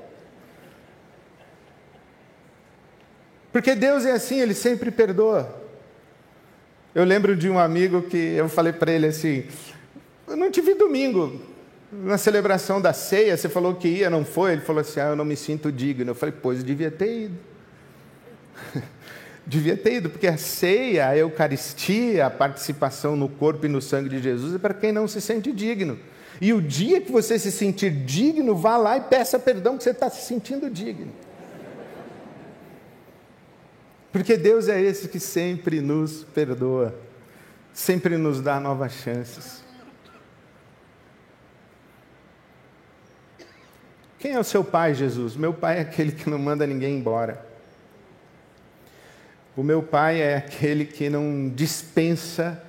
Porque 3.50 3.74
Deus 3.74 4.04
é 4.04 4.12
assim, 4.12 4.40
Ele 4.40 4.54
sempre 4.54 4.90
perdoa. 4.90 5.58
Eu 6.94 7.04
lembro 7.04 7.36
de 7.36 7.48
um 7.48 7.58
amigo 7.58 8.02
que 8.02 8.16
eu 8.16 8.48
falei 8.48 8.72
para 8.72 8.90
ele 8.90 9.06
assim: 9.06 9.46
eu 10.28 10.36
não 10.36 10.50
te 10.50 10.60
vi 10.60 10.74
domingo, 10.74 11.40
na 11.90 12.18
celebração 12.18 12.80
da 12.80 12.92
ceia, 12.92 13.36
você 13.36 13.48
falou 13.48 13.74
que 13.74 13.88
ia, 13.88 14.10
não 14.10 14.24
foi? 14.24 14.52
Ele 14.52 14.60
falou 14.60 14.80
assim: 14.80 15.00
Ah, 15.00 15.08
eu 15.08 15.16
não 15.16 15.24
me 15.24 15.36
sinto 15.36 15.72
digno. 15.72 16.10
Eu 16.10 16.14
falei: 16.14 16.34
Pois, 16.40 16.62
devia 16.62 16.90
ter 16.90 17.24
ido. 17.24 17.38
devia 19.46 19.76
ter 19.76 19.94
ido, 19.94 20.10
porque 20.10 20.26
a 20.26 20.36
ceia, 20.36 21.08
a 21.08 21.16
Eucaristia, 21.16 22.26
a 22.26 22.30
participação 22.30 23.16
no 23.16 23.28
corpo 23.28 23.64
e 23.64 23.68
no 23.68 23.80
sangue 23.80 24.10
de 24.10 24.20
Jesus 24.20 24.54
é 24.54 24.58
para 24.58 24.74
quem 24.74 24.92
não 24.92 25.08
se 25.08 25.20
sente 25.20 25.50
digno. 25.50 25.98
E 26.40 26.52
o 26.52 26.60
dia 26.60 27.00
que 27.00 27.10
você 27.10 27.38
se 27.38 27.50
sentir 27.50 27.90
digno, 27.90 28.54
vá 28.54 28.76
lá 28.76 28.98
e 28.98 29.00
peça 29.00 29.38
perdão 29.38 29.76
que 29.76 29.82
você 29.82 29.90
está 29.90 30.10
se 30.10 30.26
sentindo 30.26 30.68
digno. 30.70 31.10
Porque 34.12 34.36
Deus 34.36 34.68
é 34.68 34.80
esse 34.80 35.08
que 35.08 35.18
sempre 35.18 35.80
nos 35.80 36.22
perdoa, 36.22 36.94
sempre 37.72 38.16
nos 38.16 38.40
dá 38.40 38.60
novas 38.60 38.92
chances. 38.92 39.67
Quem 44.18 44.32
é 44.32 44.38
o 44.38 44.44
seu 44.44 44.64
pai, 44.64 44.94
Jesus? 44.94 45.36
Meu 45.36 45.54
pai 45.54 45.78
é 45.78 45.80
aquele 45.80 46.12
que 46.12 46.28
não 46.28 46.38
manda 46.38 46.66
ninguém 46.66 46.96
embora. 46.98 47.46
O 49.56 49.62
meu 49.62 49.82
pai 49.82 50.20
é 50.20 50.36
aquele 50.36 50.84
que 50.84 51.08
não 51.08 51.48
dispensa 51.48 52.62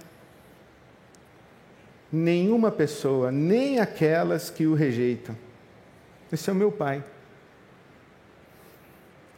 nenhuma 2.11 2.71
pessoa, 2.71 3.31
nem 3.31 3.79
aquelas 3.79 4.49
que 4.49 4.65
o 4.65 4.73
rejeitam. 4.73 5.35
Esse 6.31 6.49
é 6.49 6.53
o 6.53 6.55
meu 6.55 6.71
pai. 6.71 7.03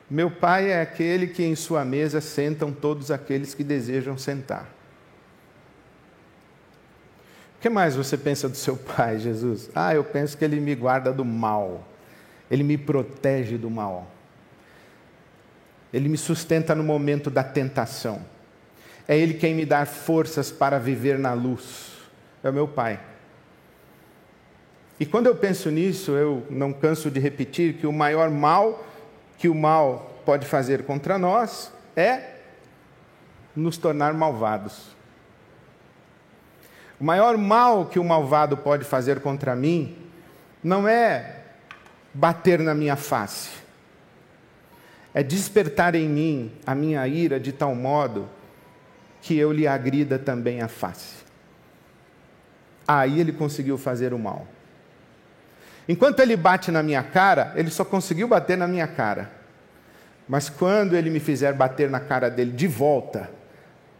Meu 0.10 0.30
pai 0.30 0.72
é 0.72 0.82
aquele 0.82 1.28
que 1.28 1.44
em 1.44 1.56
sua 1.56 1.86
mesa 1.86 2.20
sentam 2.20 2.72
todos 2.72 3.12
aqueles 3.12 3.54
que 3.54 3.64
desejam 3.64 4.18
sentar. 4.18 4.70
O 7.58 7.62
que 7.62 7.70
mais 7.70 7.96
você 7.96 8.18
pensa 8.18 8.50
do 8.50 8.58
seu 8.58 8.76
pai, 8.76 9.20
Jesus? 9.20 9.70
Ah, 9.74 9.96
eu 9.96 10.04
penso 10.04 10.38
que 10.38 10.44
ele 10.44 10.60
me 10.60 10.76
guarda 10.76 11.14
do 11.14 11.24
mal. 11.24 11.88
Ele 12.52 12.64
me 12.64 12.78
protege 12.78 13.58
do 13.58 13.70
mal. 13.70 14.12
Ele 15.94 16.10
me 16.10 16.18
sustenta 16.18 16.76
no 16.76 16.84
momento 16.84 17.30
da 17.30 17.44
tentação. 17.44 18.22
É 19.08 19.18
Ele 19.18 19.36
quem 19.36 19.56
me 19.56 19.66
dá 19.66 19.86
forças 19.86 20.52
para 20.52 20.78
viver 20.78 21.18
na 21.18 21.34
luz. 21.34 21.94
É 22.44 22.50
o 22.50 22.54
meu 22.54 22.68
Pai. 22.68 23.00
E 25.00 25.06
quando 25.06 25.28
eu 25.28 25.36
penso 25.36 25.72
nisso, 25.72 26.12
eu 26.12 26.46
não 26.50 26.74
canso 26.74 27.10
de 27.10 27.20
repetir 27.20 27.76
que 27.76 27.88
o 27.88 27.94
maior 27.94 28.30
mal 28.30 28.86
que 29.38 29.50
o 29.50 29.56
mal 29.56 30.22
pode 30.24 30.46
fazer 30.46 30.84
contra 30.84 31.18
nós 31.18 31.74
é 31.96 32.36
nos 33.56 33.78
tornar 33.78 34.14
malvados. 34.14 34.96
O 37.00 37.04
maior 37.04 37.36
mal 37.38 37.88
que 37.88 37.98
o 37.98 38.04
malvado 38.04 38.56
pode 38.56 38.86
fazer 38.86 39.20
contra 39.22 39.56
mim 39.56 39.98
não 40.64 40.88
é 40.88 41.41
bater 42.14 42.60
na 42.60 42.74
minha 42.74 42.96
face, 42.96 43.50
é 45.14 45.22
despertar 45.22 45.96
em 45.96 46.08
mim 46.08 46.52
a 46.66 46.74
minha 46.74 47.06
ira 47.08 47.40
de 47.40 47.52
tal 47.52 47.76
modo 47.76 48.30
que 49.22 49.38
eu 49.38 49.52
lhe 49.52 49.68
agrida 49.68 50.18
também 50.18 50.62
a 50.62 50.68
face. 50.68 51.22
Aí 52.88 53.20
ele 53.20 53.32
conseguiu 53.32 53.78
fazer 53.78 54.14
o 54.14 54.20
mal. 54.20 54.48
Enquanto 55.88 56.20
ele 56.20 56.36
bate 56.36 56.72
na 56.72 56.82
minha 56.82 57.04
cara, 57.04 57.54
ele 57.56 57.70
só 57.70 57.84
conseguiu 57.84 58.28
bater 58.28 58.58
na 58.58 58.68
minha 58.68 58.88
cara. 58.88 59.32
Mas 60.28 60.50
quando 60.50 60.96
ele 60.96 61.10
me 61.10 61.20
fizer 61.20 61.54
bater 61.54 61.90
na 61.90 62.00
cara 62.00 62.30
dele 62.30 62.52
de 62.52 62.68
volta, 62.68 63.30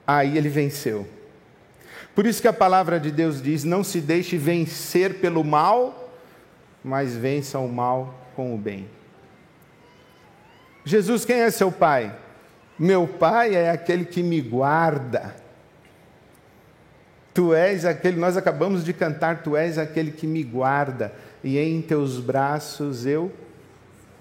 aí 0.06 0.38
ele 0.38 0.50
venceu. 0.50 1.08
Por 2.16 2.26
isso 2.26 2.42
que 2.42 2.48
a 2.48 2.54
palavra 2.54 3.00
de 3.00 3.12
Deus 3.12 3.42
diz: 3.42 3.64
não 3.64 3.84
se 3.84 4.00
deixe 4.00 4.38
vencer 4.38 5.16
pelo 5.16 5.44
mal, 5.44 6.01
mas 6.84 7.16
vença 7.16 7.60
o 7.60 7.68
mal 7.68 8.14
com 8.36 8.56
o 8.56 8.58
bem. 8.58 8.88
Jesus, 10.84 11.26
quem 11.26 11.42
é 11.42 11.52
seu 11.52 11.72
pai? 11.72 12.16
Meu 12.78 13.08
pai 13.08 13.56
é 13.56 13.70
aquele 13.70 14.06
que 14.06 14.24
me 14.24 14.42
guarda. 14.42 15.36
Tu 17.34 17.54
és 17.54 17.86
aquele, 17.86 18.20
nós 18.20 18.36
acabamos 18.36 18.84
de 18.84 18.92
cantar, 18.92 19.44
tu 19.44 19.56
és 19.56 19.78
aquele 19.78 20.12
que 20.12 20.28
me 20.28 20.44
guarda, 20.44 21.14
e 21.44 21.58
em 21.58 21.82
teus 21.82 22.20
braços 22.20 23.06
eu 23.06 23.32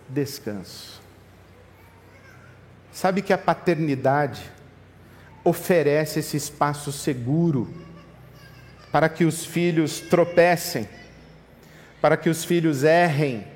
descanso. 0.08 1.00
Sabe 2.92 3.22
que 3.22 3.32
a 3.32 3.38
paternidade 3.38 4.50
oferece 5.42 6.20
esse 6.20 6.36
espaço 6.36 6.92
seguro 6.92 7.72
para 8.92 9.08
que 9.08 9.24
os 9.24 9.44
filhos 9.44 10.00
tropecem 10.00 10.86
para 12.00 12.16
que 12.16 12.30
os 12.30 12.44
filhos 12.44 12.82
errem, 12.82 13.46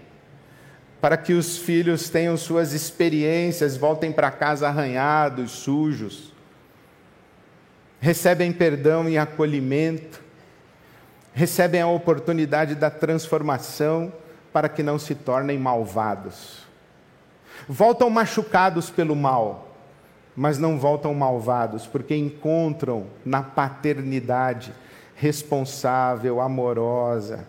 para 1.00 1.16
que 1.16 1.33
os 1.33 1.59
filhos 1.59 2.09
tenham 2.09 2.37
suas 2.37 2.72
experiências, 2.72 3.76
voltem 3.76 4.12
para 4.12 4.30
casa 4.30 4.68
arranhados, 4.68 5.50
sujos, 5.52 6.33
recebem 8.00 8.52
perdão 8.52 9.09
e 9.09 9.16
acolhimento, 9.16 10.22
recebem 11.33 11.80
a 11.80 11.87
oportunidade 11.87 12.74
da 12.74 12.90
transformação 12.90 14.12
para 14.52 14.68
que 14.68 14.83
não 14.83 14.98
se 14.98 15.14
tornem 15.14 15.59
malvados. 15.59 16.62
Voltam 17.68 18.11
machucados 18.11 18.90
pelo 18.90 19.16
mal, 19.16 19.76
mas 20.37 20.59
não 20.59 20.78
voltam 20.78 21.14
malvados, 21.14 21.87
porque 21.87 22.14
encontram 22.14 23.07
na 23.24 23.42
paternidade 23.42 24.72
responsável, 25.16 26.40
amorosa, 26.40 27.46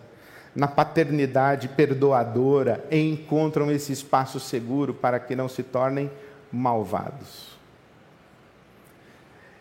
na 0.56 0.66
paternidade 0.66 1.68
perdoadora, 1.68 2.82
encontram 2.90 3.70
esse 3.70 3.92
espaço 3.92 4.40
seguro 4.40 4.94
para 4.94 5.20
que 5.20 5.36
não 5.36 5.48
se 5.50 5.62
tornem 5.62 6.10
malvados. 6.50 7.54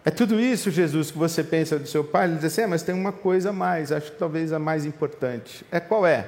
É 0.05 0.10
tudo 0.10 0.39
isso, 0.39 0.71
Jesus, 0.71 1.12
que 1.12 1.17
você 1.17 1.43
pensa 1.43 1.77
do 1.77 1.88
seu 1.88 2.03
pai? 2.03 2.27
Ele 2.27 2.36
diz 2.36 2.45
assim: 2.45 2.62
é, 2.62 2.67
mas 2.67 2.81
tem 2.81 2.95
uma 2.95 3.12
coisa 3.12 3.49
a 3.49 3.53
mais, 3.53 3.91
acho 3.91 4.12
que 4.13 4.17
talvez 4.17 4.53
a 4.53 4.60
mais 4.60 4.86
importante. 4.86 5.65
É 5.69 5.79
qual 5.81 6.08
é? 6.08 6.27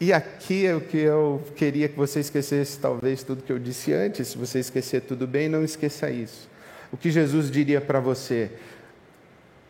E 0.00 0.12
aqui 0.12 0.64
é 0.64 0.74
o 0.74 0.80
que 0.80 0.96
eu 0.96 1.42
queria 1.56 1.88
que 1.88 1.96
você 1.96 2.20
esquecesse, 2.20 2.78
talvez, 2.78 3.24
tudo 3.24 3.42
que 3.42 3.52
eu 3.52 3.58
disse 3.58 3.92
antes. 3.92 4.28
Se 4.28 4.38
você 4.38 4.60
esquecer, 4.60 5.02
tudo 5.02 5.26
bem, 5.26 5.48
não 5.48 5.64
esqueça 5.64 6.08
isso. 6.08 6.48
O 6.90 6.96
que 6.96 7.10
Jesus 7.10 7.50
diria 7.50 7.80
para 7.80 7.98
você? 7.98 8.52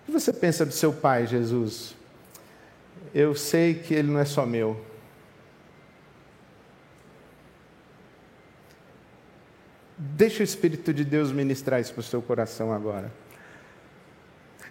O 0.03 0.07
que 0.07 0.13
você 0.13 0.33
pensa 0.33 0.65
do 0.67 0.73
seu 0.73 0.93
pai, 0.93 1.27
Jesus? 1.27 1.98
Eu 3.15 3.35
sei 3.35 3.75
que 3.75 3.95
ele 3.95 4.11
não 4.11 4.19
é 4.19 4.25
só 4.25 4.45
meu. 4.45 4.85
Deixa 9.97 10.41
o 10.41 10.45
Espírito 10.45 10.95
de 10.95 11.05
Deus 11.05 11.33
ministrar 11.33 11.81
isso 11.81 11.93
para 11.93 12.01
o 12.01 12.05
seu 12.05 12.23
coração 12.23 12.73
agora. 12.73 13.13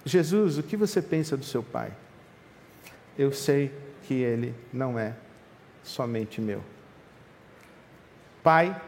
Jesus, 0.06 0.58
o 0.58 0.64
que 0.64 0.78
você 0.78 1.02
pensa 1.02 1.36
do 1.36 1.44
seu 1.44 1.62
pai? 1.62 1.92
Eu 3.18 3.34
sei 3.34 3.74
que 4.04 4.14
ele 4.14 4.56
não 4.72 4.98
é 4.98 5.16
somente 5.84 6.40
meu. 6.40 6.64
Pai 8.42 8.82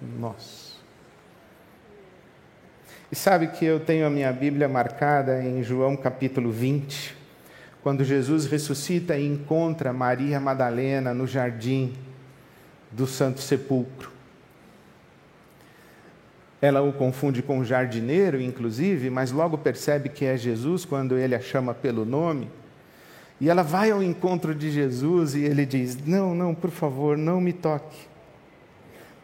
nosso. 0.00 0.78
E 3.10 3.16
sabe 3.16 3.48
que 3.48 3.64
eu 3.64 3.80
tenho 3.80 4.06
a 4.06 4.10
minha 4.10 4.32
Bíblia 4.32 4.68
marcada 4.68 5.42
em 5.42 5.62
João 5.62 5.96
capítulo 5.96 6.50
20 6.50 7.19
quando 7.82 8.04
Jesus 8.04 8.46
ressuscita 8.46 9.16
e 9.16 9.26
encontra 9.26 9.92
Maria 9.92 10.38
Madalena 10.38 11.14
no 11.14 11.26
jardim 11.26 11.94
do 12.90 13.06
Santo 13.06 13.40
Sepulcro. 13.40 14.10
Ela 16.60 16.82
o 16.82 16.92
confunde 16.92 17.42
com 17.42 17.58
o 17.58 17.64
jardineiro, 17.64 18.38
inclusive, 18.38 19.08
mas 19.08 19.32
logo 19.32 19.56
percebe 19.56 20.10
que 20.10 20.26
é 20.26 20.36
Jesus 20.36 20.84
quando 20.84 21.16
ele 21.16 21.34
a 21.34 21.40
chama 21.40 21.72
pelo 21.72 22.04
nome. 22.04 22.50
E 23.40 23.48
ela 23.48 23.62
vai 23.62 23.90
ao 23.90 24.02
encontro 24.02 24.54
de 24.54 24.70
Jesus 24.70 25.34
e 25.34 25.40
ele 25.40 25.64
diz: 25.64 25.96
Não, 26.04 26.34
não, 26.34 26.54
por 26.54 26.70
favor, 26.70 27.16
não 27.16 27.40
me 27.40 27.54
toque. 27.54 28.10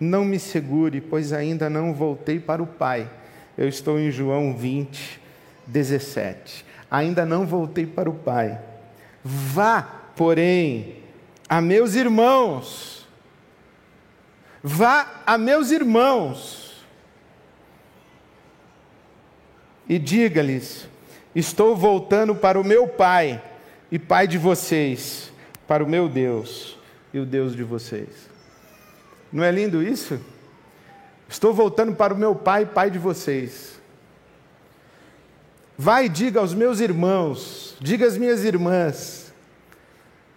Não 0.01 0.25
me 0.25 0.39
segure, 0.39 1.03
pois 1.03 1.33
ainda 1.33 1.69
não 1.69 1.93
voltei 1.93 2.41
para 2.41 2.63
o 2.63 2.67
Pai. 2.67 3.11
Eu 3.59 3.69
estou 3.69 3.99
em 3.99 4.11
João 4.11 4.57
20, 4.57 5.21
17 5.67 6.65
ainda 6.91 7.25
não 7.25 7.47
voltei 7.47 7.87
para 7.87 8.09
o 8.09 8.15
Pai. 8.15 8.61
Vá, 9.25 9.83
porém, 10.15 11.03
a 11.49 11.61
meus 11.61 11.95
irmãos, 11.95 13.07
vá 14.63 15.23
a 15.27 15.37
meus 15.37 15.71
irmãos 15.71 16.85
e 19.89 19.99
diga-lhes: 19.99 20.89
Estou 21.35 21.77
voltando 21.77 22.35
para 22.35 22.61
o 22.61 22.65
meu 22.65 22.89
Pai 22.89 23.43
e 23.91 23.99
Pai 23.99 24.27
de 24.27 24.39
vocês, 24.39 25.33
para 25.67 25.83
o 25.83 25.89
meu 25.89 26.09
Deus 26.09 26.79
e 27.13 27.19
o 27.19 27.27
Deus 27.27 27.55
de 27.55 27.63
vocês. 27.63 28.09
Não 29.33 29.43
é 29.43 29.51
lindo 29.51 29.83
isso? 29.83 30.21
Estou 31.29 31.53
voltando 31.53 31.95
para 31.95 32.15
o 32.15 32.17
meu 32.17 32.35
pai, 32.35 32.65
pai 32.65 32.91
de 32.91 32.99
vocês. 32.99 33.76
Vai 35.79 36.07
e 36.07 36.09
diga 36.09 36.41
aos 36.41 36.55
meus 36.55 36.81
irmãos, 36.81 37.77
diga 37.81 38.07
às 38.07 38.17
minhas 38.17 38.45
irmãs, 38.45 39.33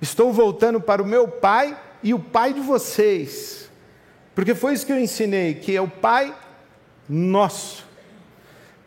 estou 0.01 0.33
voltando 0.33 0.81
para 0.81 1.01
o 1.01 1.05
meu 1.05 1.27
pai 1.27 1.77
e 2.03 2.13
o 2.13 2.19
pai 2.19 2.53
de 2.53 2.59
vocês. 2.59 3.69
Porque 4.35 4.53
foi 4.53 4.73
isso 4.73 4.85
que 4.85 4.91
eu 4.91 4.99
ensinei, 4.99 5.55
que 5.55 5.75
é 5.75 5.81
o 5.81 5.87
pai 5.87 6.35
nosso. 7.07 7.85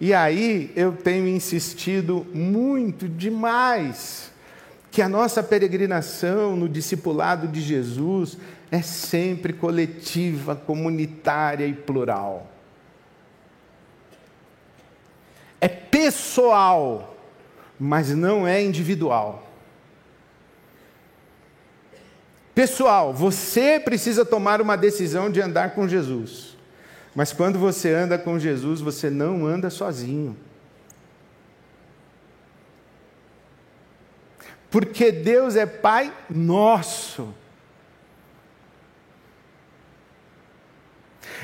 E 0.01 0.12
aí 0.12 0.73
eu 0.75 0.93
tenho 0.93 1.29
insistido 1.29 2.27
muito 2.35 3.09
demais 3.09 4.33
que 4.91 5.01
a 5.01 5.09
nossa 5.09 5.43
peregrinação 5.43 6.55
no 6.55 6.69
discipulado 6.69 7.49
de 7.49 7.61
Jesus 7.61 8.37
é 8.71 8.83
sempre 8.83 9.53
coletiva, 9.53 10.55
comunitária 10.55 11.67
e 11.67 11.73
plural. 11.73 12.51
É 15.61 15.69
pessoal, 16.03 17.17
mas 17.79 18.11
não 18.11 18.47
é 18.47 18.61
individual. 18.61 19.49
Pessoal, 22.53 23.15
você 23.15 23.79
precisa 23.79 24.25
tomar 24.25 24.61
uma 24.61 24.77
decisão 24.77 25.31
de 25.31 25.41
andar 25.41 25.77
com 25.77 25.87
Jesus. 25.87 26.57
Mas 27.15 27.33
quando 27.33 27.57
você 27.57 27.93
anda 27.93 28.19
com 28.19 28.37
Jesus, 28.37 28.81
você 28.81 29.09
não 29.09 29.47
anda 29.47 29.71
sozinho. 29.71 30.37
Porque 34.69 35.12
Deus 35.12 35.55
é 35.55 35.67
Pai 35.67 36.12
nosso. 36.29 37.33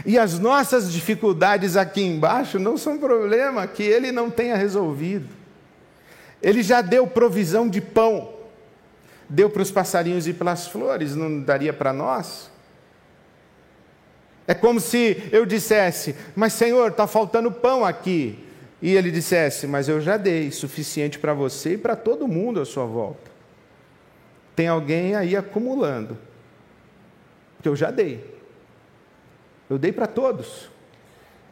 E 0.05 0.19
as 0.19 0.39
nossas 0.39 0.93
dificuldades 0.93 1.77
aqui 1.77 2.03
embaixo 2.03 2.59
não 2.59 2.77
são 2.77 2.99
problema 2.99 3.67
que 3.67 3.83
Ele 3.83 4.13
não 4.13 4.31
tenha 4.31 4.57
resolvido. 4.57 5.29
Ele 6.43 6.63
já 6.63 6.81
deu 6.81 7.07
provisão 7.07 7.69
de 7.69 7.81
pão, 7.81 8.33
deu 9.29 9.51
para 9.51 9.63
os 9.63 9.71
passarinhos 9.71 10.29
e 10.29 10.33
para 10.33 10.53
as 10.53 10.69
flores, 10.69 11.15
não 11.15 11.41
daria 11.41 11.73
para 11.73 11.93
nós? 11.93 12.51
É 14.47 14.55
como 14.55 14.81
se 14.81 15.29
eu 15.31 15.45
dissesse, 15.45 16.15
mas 16.35 16.55
Senhor, 16.55 16.91
está 16.91 17.07
faltando 17.07 17.51
pão 17.53 17.85
aqui. 17.85 18.45
E 18.81 18.95
ele 18.95 19.11
dissesse, 19.11 19.67
mas 19.67 19.89
eu 19.89 20.01
já 20.01 20.17
dei 20.17 20.51
suficiente 20.53 21.19
para 21.19 21.35
você 21.35 21.75
e 21.75 21.79
para 21.79 21.97
todo 21.97 22.29
mundo 22.29 22.61
à 22.61 22.65
sua 22.65 22.87
volta. 22.87 23.29
Tem 24.55 24.69
alguém 24.69 25.17
aí 25.17 25.37
acumulando. 25.37 26.17
Porque 27.57 27.69
eu 27.69 27.75
já 27.75 27.91
dei. 27.91 28.38
Eu 29.69 29.79
dei 29.79 29.93
para 29.93 30.07
todos. 30.07 30.69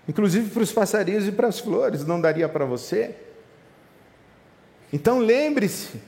Inclusive 0.09 0.50
para 0.50 0.62
os 0.62 0.72
passarinhos 0.72 1.26
e 1.26 1.33
para 1.33 1.48
as 1.48 1.59
flores. 1.59 2.05
Não 2.05 2.20
daria 2.20 2.48
para 2.48 2.64
você? 2.64 3.14
Então 4.92 5.18
lembre-se: 5.18 6.00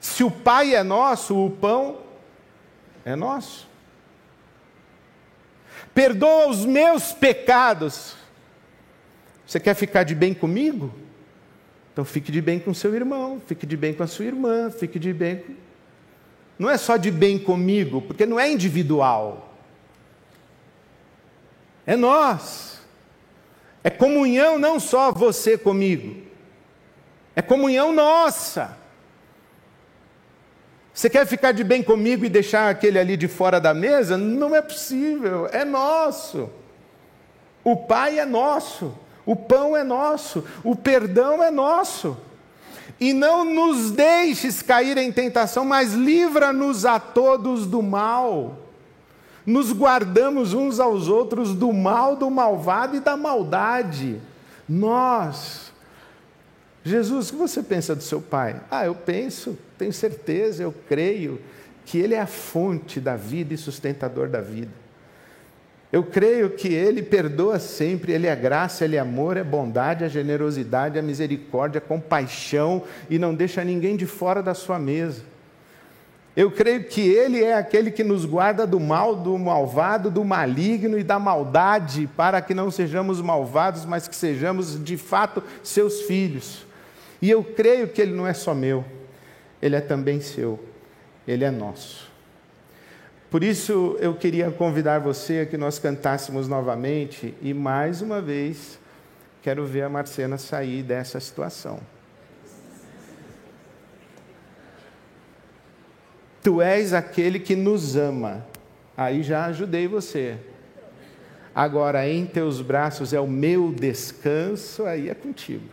se 0.00 0.24
o 0.24 0.30
Pai 0.30 0.74
é 0.74 0.82
nosso, 0.82 1.36
o 1.36 1.50
pão 1.50 1.98
é 3.04 3.14
nosso 3.14 3.70
perdoa 5.94 6.48
os 6.48 6.64
meus 6.64 7.12
pecados. 7.12 8.16
Você 9.46 9.58
quer 9.58 9.74
ficar 9.74 10.04
de 10.04 10.14
bem 10.14 10.32
comigo? 10.32 10.94
Então 11.92 12.04
fique 12.04 12.30
de 12.30 12.40
bem 12.40 12.58
com 12.58 12.72
seu 12.72 12.94
irmão, 12.94 13.40
fique 13.46 13.66
de 13.66 13.76
bem 13.76 13.92
com 13.92 14.02
a 14.02 14.06
sua 14.06 14.24
irmã, 14.24 14.70
fique 14.70 14.98
de 14.98 15.12
bem. 15.12 15.44
Não 16.58 16.70
é 16.70 16.76
só 16.76 16.96
de 16.96 17.10
bem 17.10 17.38
comigo, 17.38 18.00
porque 18.02 18.26
não 18.26 18.38
é 18.38 18.50
individual. 18.50 19.49
É 21.86 21.96
nós. 21.96 22.80
É 23.82 23.90
comunhão 23.90 24.58
não 24.58 24.78
só 24.78 25.10
você 25.10 25.56
comigo. 25.56 26.22
É 27.34 27.42
comunhão 27.42 27.92
nossa. 27.92 28.76
Você 30.92 31.08
quer 31.08 31.26
ficar 31.26 31.52
de 31.52 31.64
bem 31.64 31.82
comigo 31.82 32.24
e 32.24 32.28
deixar 32.28 32.68
aquele 32.68 32.98
ali 32.98 33.16
de 33.16 33.26
fora 33.26 33.58
da 33.58 33.72
mesa? 33.72 34.18
Não 34.18 34.54
é 34.54 34.60
possível, 34.60 35.48
é 35.50 35.64
nosso. 35.64 36.50
O 37.64 37.76
Pai 37.76 38.18
é 38.18 38.26
nosso, 38.26 38.94
o 39.24 39.36
pão 39.36 39.76
é 39.76 39.84
nosso, 39.84 40.44
o 40.64 40.74
perdão 40.74 41.42
é 41.42 41.50
nosso. 41.50 42.16
E 42.98 43.14
não 43.14 43.44
nos 43.44 43.90
deixes 43.90 44.60
cair 44.60 44.98
em 44.98 45.10
tentação, 45.10 45.64
mas 45.64 45.94
livra-nos 45.94 46.84
a 46.84 47.00
todos 47.00 47.66
do 47.66 47.80
mal. 47.80 48.58
Nos 49.50 49.72
guardamos 49.72 50.54
uns 50.54 50.78
aos 50.78 51.08
outros 51.08 51.54
do 51.54 51.72
mal, 51.72 52.14
do 52.14 52.30
malvado 52.30 52.96
e 52.96 53.00
da 53.00 53.16
maldade. 53.16 54.20
Nós. 54.68 55.72
Jesus, 56.84 57.28
o 57.28 57.32
que 57.32 57.38
você 57.38 57.62
pensa 57.62 57.96
do 57.96 58.02
seu 58.02 58.20
pai? 58.20 58.60
Ah, 58.70 58.86
eu 58.86 58.94
penso 58.94 59.58
tenho 59.80 59.92
certeza, 59.94 60.62
eu 60.62 60.74
creio 60.86 61.40
que 61.86 61.98
Ele 61.98 62.14
é 62.14 62.20
a 62.20 62.26
fonte 62.26 63.00
da 63.00 63.16
vida 63.16 63.54
e 63.54 63.56
sustentador 63.56 64.28
da 64.28 64.42
vida. 64.42 64.70
Eu 65.90 66.04
creio 66.04 66.50
que 66.50 66.68
Ele 66.68 67.02
perdoa 67.02 67.58
sempre, 67.58 68.12
Ele 68.12 68.26
é 68.26 68.36
graça, 68.36 68.84
Ele 68.84 68.96
é 68.96 69.00
amor, 69.00 69.38
é 69.38 69.42
bondade, 69.42 70.04
é 70.04 70.08
generosidade, 70.08 70.98
é 70.98 71.02
misericórdia, 71.02 71.78
é 71.78 71.80
compaixão 71.80 72.84
e 73.08 73.18
não 73.18 73.34
deixa 73.34 73.64
ninguém 73.64 73.96
de 73.96 74.04
fora 74.04 74.42
da 74.42 74.52
sua 74.52 74.78
mesa. 74.78 75.29
Eu 76.36 76.50
creio 76.50 76.84
que 76.84 77.00
Ele 77.00 77.42
é 77.42 77.54
aquele 77.54 77.90
que 77.90 78.04
nos 78.04 78.24
guarda 78.24 78.66
do 78.66 78.78
mal, 78.78 79.16
do 79.16 79.36
malvado, 79.36 80.10
do 80.10 80.24
maligno 80.24 80.98
e 80.98 81.02
da 81.02 81.18
maldade, 81.18 82.08
para 82.16 82.40
que 82.40 82.54
não 82.54 82.70
sejamos 82.70 83.20
malvados, 83.20 83.84
mas 83.84 84.06
que 84.06 84.14
sejamos 84.14 84.82
de 84.82 84.96
fato 84.96 85.42
seus 85.62 86.02
filhos. 86.02 86.64
E 87.20 87.28
eu 87.28 87.42
creio 87.42 87.88
que 87.88 88.00
Ele 88.00 88.12
não 88.12 88.26
é 88.26 88.32
só 88.32 88.54
meu, 88.54 88.84
ele 89.60 89.76
é 89.76 89.80
também 89.80 90.20
seu, 90.20 90.58
ele 91.26 91.44
é 91.44 91.50
nosso. 91.50 92.10
Por 93.30 93.44
isso 93.44 93.96
eu 94.00 94.14
queria 94.14 94.50
convidar 94.50 94.98
você 94.98 95.40
a 95.40 95.46
que 95.46 95.56
nós 95.56 95.78
cantássemos 95.78 96.48
novamente 96.48 97.34
e 97.40 97.54
mais 97.54 98.02
uma 98.02 98.20
vez 98.20 98.78
quero 99.42 99.64
ver 99.64 99.82
a 99.82 99.88
Marcena 99.88 100.36
sair 100.36 100.82
dessa 100.82 101.20
situação. 101.20 101.78
Tu 106.42 106.62
és 106.62 106.92
aquele 106.92 107.38
que 107.38 107.54
nos 107.54 107.96
ama. 107.96 108.46
Aí 108.96 109.22
já 109.22 109.46
ajudei 109.46 109.86
você. 109.86 110.38
Agora 111.54 112.08
em 112.08 112.24
teus 112.26 112.60
braços 112.60 113.12
é 113.12 113.20
o 113.20 113.26
meu 113.26 113.72
descanso, 113.72 114.84
aí 114.84 115.08
é 115.08 115.14
contigo. 115.14 115.64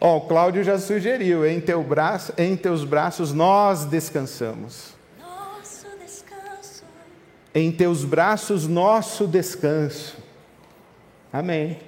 Ó, 0.00 0.16
oh, 0.16 0.20
Cláudio 0.22 0.62
já 0.62 0.78
sugeriu, 0.78 1.46
em, 1.46 1.60
teu 1.60 1.82
braço, 1.82 2.32
em 2.36 2.56
teus 2.56 2.84
braços 2.84 3.32
nós 3.32 3.86
descansamos. 3.86 4.92
Nosso 5.18 5.86
descanso. 5.98 6.84
Em 7.54 7.72
teus 7.72 8.04
braços 8.04 8.68
nosso 8.68 9.26
descanso. 9.26 10.18
Amém. 11.32 11.78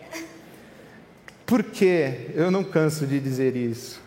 Por 1.44 1.62
que 1.62 2.32
eu 2.34 2.50
não 2.50 2.64
canso 2.64 3.06
de 3.06 3.20
dizer 3.20 3.54
isso? 3.54 4.05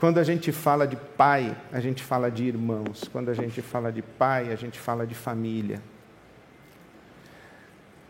Quando 0.00 0.16
a 0.16 0.24
gente 0.24 0.50
fala 0.50 0.86
de 0.86 0.96
pai, 0.96 1.54
a 1.70 1.78
gente 1.78 2.02
fala 2.02 2.30
de 2.30 2.44
irmãos. 2.44 3.04
Quando 3.12 3.28
a 3.28 3.34
gente 3.34 3.60
fala 3.60 3.92
de 3.92 4.00
pai, 4.00 4.50
a 4.50 4.56
gente 4.56 4.80
fala 4.80 5.06
de 5.06 5.14
família. 5.14 5.78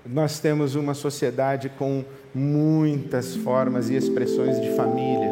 Nós 0.07 0.39
temos 0.39 0.77
uma 0.77 0.95
sociedade 0.95 1.69
com 1.69 2.05
muitas 2.33 3.35
formas 3.35 3.91
e 3.91 3.97
expressões 3.97 4.61
de 4.61 4.71
família. 4.77 5.31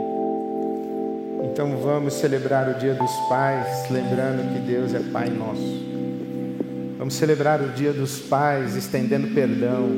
Então 1.45 1.77
vamos 1.77 2.15
celebrar 2.15 2.69
o 2.69 2.75
Dia 2.75 2.95
dos 2.95 3.13
Pais, 3.29 3.89
lembrando 3.89 4.53
que 4.53 4.59
Deus 4.67 4.93
é 4.95 5.01
Pai 5.13 5.31
nosso. 5.31 5.87
Vamos 6.99 7.15
celebrar 7.15 7.63
o 7.63 7.69
Dia 7.69 7.93
dos 7.93 8.19
Pais, 8.19 8.75
estendendo 8.75 9.29
perdão, 9.29 9.89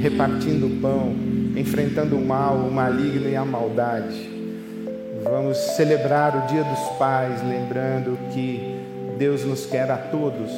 repartindo 0.00 0.66
o 0.66 0.80
pão, 0.80 1.14
enfrentando 1.54 2.16
o 2.16 2.24
mal, 2.24 2.56
o 2.56 2.72
maligno 2.72 3.28
e 3.28 3.36
a 3.36 3.44
maldade. 3.44 4.35
Vamos 5.28 5.58
celebrar 5.58 6.36
o 6.36 6.46
Dia 6.46 6.62
dos 6.62 6.96
Pais, 6.98 7.42
lembrando 7.42 8.16
que 8.32 8.80
Deus 9.18 9.44
nos 9.44 9.66
quer 9.66 9.90
a 9.90 9.96
todos 9.96 10.52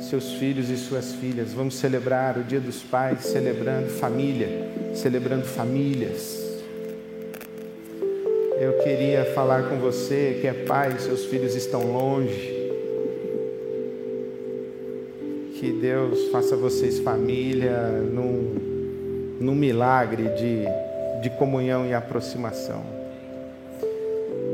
seus 0.00 0.34
filhos 0.34 0.70
e 0.70 0.76
suas 0.76 1.12
filhas. 1.14 1.52
Vamos 1.52 1.74
celebrar 1.74 2.38
o 2.38 2.44
Dia 2.44 2.60
dos 2.60 2.80
Pais, 2.80 3.26
celebrando 3.26 3.88
família, 3.88 4.68
celebrando 4.94 5.44
famílias. 5.44 6.40
Eu 8.60 8.74
queria 8.84 9.24
falar 9.34 9.68
com 9.68 9.76
você 9.78 10.38
que 10.40 10.46
é 10.46 10.52
pai, 10.52 10.96
seus 11.00 11.24
filhos 11.24 11.56
estão 11.56 11.82
longe. 11.82 12.70
Que 15.58 15.72
Deus 15.72 16.28
faça 16.30 16.54
vocês 16.54 17.00
família 17.00 17.88
num, 17.88 19.36
num 19.40 19.56
milagre 19.56 20.28
de, 20.36 20.64
de 21.20 21.30
comunhão 21.36 21.84
e 21.84 21.92
aproximação. 21.92 23.01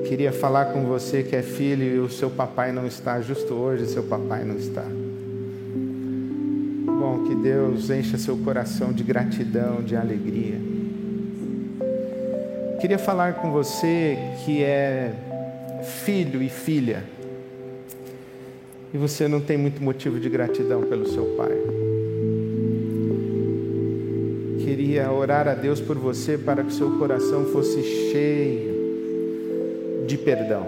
Queria 0.08 0.32
falar 0.32 0.72
com 0.72 0.86
você 0.86 1.22
que 1.22 1.36
é 1.36 1.42
filho 1.42 1.84
e 1.84 1.98
o 1.98 2.08
seu 2.08 2.30
papai 2.30 2.72
não 2.72 2.86
está, 2.86 3.20
justo 3.20 3.52
hoje 3.52 3.84
seu 3.86 4.02
papai 4.02 4.42
não 4.42 4.56
está. 4.56 4.82
bom 6.98 7.24
que 7.28 7.34
Deus 7.34 7.90
encha 7.90 8.16
seu 8.16 8.34
coração 8.38 8.90
de 8.90 9.04
gratidão, 9.04 9.82
de 9.82 9.94
alegria. 9.94 10.54
Queria 12.80 12.98
falar 12.98 13.34
com 13.34 13.50
você 13.50 14.16
que 14.46 14.64
é 14.64 15.12
filho 15.84 16.42
e 16.42 16.48
filha 16.48 17.04
e 18.94 18.96
você 18.96 19.28
não 19.28 19.42
tem 19.42 19.58
muito 19.58 19.82
motivo 19.82 20.18
de 20.18 20.30
gratidão 20.30 20.84
pelo 20.84 21.06
seu 21.06 21.36
pai. 21.36 21.52
Queria 24.64 25.12
orar 25.12 25.46
a 25.46 25.54
Deus 25.54 25.82
por 25.82 25.98
você 25.98 26.38
para 26.38 26.64
que 26.64 26.72
seu 26.72 26.98
coração 26.98 27.44
fosse 27.44 27.82
cheio 28.10 28.67
de 30.08 30.16
perdão. 30.16 30.66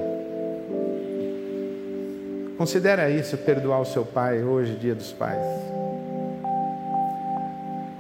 Considera 2.58 3.08
isso, 3.08 3.38
perdoar 3.38 3.80
o 3.80 3.86
seu 3.86 4.04
pai 4.04 4.44
hoje, 4.44 4.76
dia 4.76 4.94
dos 4.94 5.12
pais. 5.12 5.42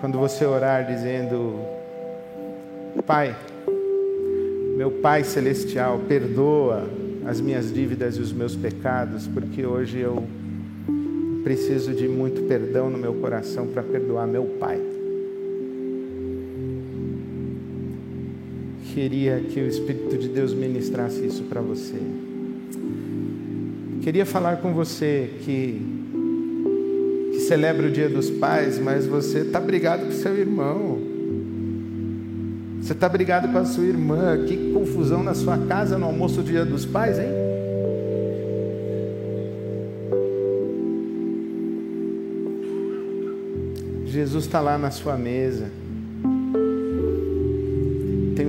Quando 0.00 0.18
você 0.18 0.44
orar 0.44 0.86
dizendo, 0.86 1.60
Pai, 3.06 3.34
meu 4.76 4.90
Pai 4.90 5.24
Celestial, 5.24 5.98
perdoa 6.06 6.86
as 7.26 7.40
minhas 7.40 7.72
dívidas 7.72 8.16
e 8.16 8.20
os 8.20 8.32
meus 8.32 8.54
pecados, 8.54 9.26
porque 9.26 9.64
hoje 9.64 9.98
eu 9.98 10.22
preciso 11.42 11.94
de 11.94 12.06
muito 12.06 12.42
perdão 12.42 12.90
no 12.90 12.98
meu 12.98 13.14
coração 13.14 13.66
para 13.66 13.82
perdoar 13.82 14.26
meu 14.26 14.44
Pai. 14.60 14.89
Queria 18.94 19.40
que 19.40 19.60
o 19.60 19.66
Espírito 19.68 20.18
de 20.18 20.28
Deus 20.28 20.52
ministrasse 20.52 21.24
isso 21.24 21.44
para 21.44 21.60
você. 21.60 21.96
Queria 24.02 24.26
falar 24.26 24.56
com 24.56 24.72
você 24.72 25.30
que, 25.44 25.80
que 27.32 27.40
celebra 27.40 27.86
o 27.86 27.90
Dia 27.90 28.08
dos 28.08 28.28
Pais, 28.28 28.80
mas 28.80 29.06
você 29.06 29.40
está 29.40 29.60
brigado 29.60 30.06
com 30.06 30.12
seu 30.12 30.36
irmão. 30.36 30.98
Você 32.80 32.92
está 32.92 33.08
brigado 33.08 33.48
com 33.48 33.58
a 33.58 33.64
sua 33.64 33.84
irmã. 33.84 34.44
Que 34.44 34.72
confusão 34.72 35.22
na 35.22 35.34
sua 35.34 35.56
casa 35.56 35.96
no 35.96 36.06
almoço 36.06 36.36
do 36.36 36.42
Dia 36.42 36.64
dos 36.64 36.84
Pais, 36.84 37.18
hein? 37.18 37.28
Jesus 44.06 44.46
está 44.46 44.60
lá 44.60 44.76
na 44.76 44.90
sua 44.90 45.16
mesa. 45.16 45.70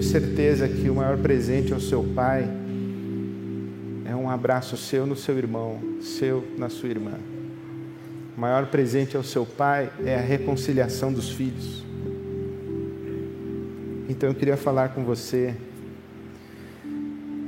Tenho 0.02 0.12
certeza 0.12 0.68
que 0.68 0.90
o 0.90 0.96
maior 0.96 1.18
presente 1.20 1.72
ao 1.72 1.80
seu 1.80 2.04
pai 2.04 2.50
abraço 4.32 4.78
seu 4.78 5.06
no 5.06 5.16
seu 5.16 5.38
irmão, 5.38 5.80
seu 6.02 6.44
na 6.58 6.70
sua 6.70 6.90
irmã. 6.90 7.14
O 8.36 8.40
maior 8.40 8.68
presente 8.68 9.18
ao 9.18 9.24
seu 9.24 9.46
pai 9.46 9.92
é 10.06 10.16
a 10.16 10.22
reconciliação 10.22 11.12
dos 11.12 11.30
filhos. 11.30 11.84
Então 14.10 14.30
eu 14.30 14.36
queria 14.36 14.58
falar 14.58 14.90
com 14.90 15.04
você, 15.04 15.54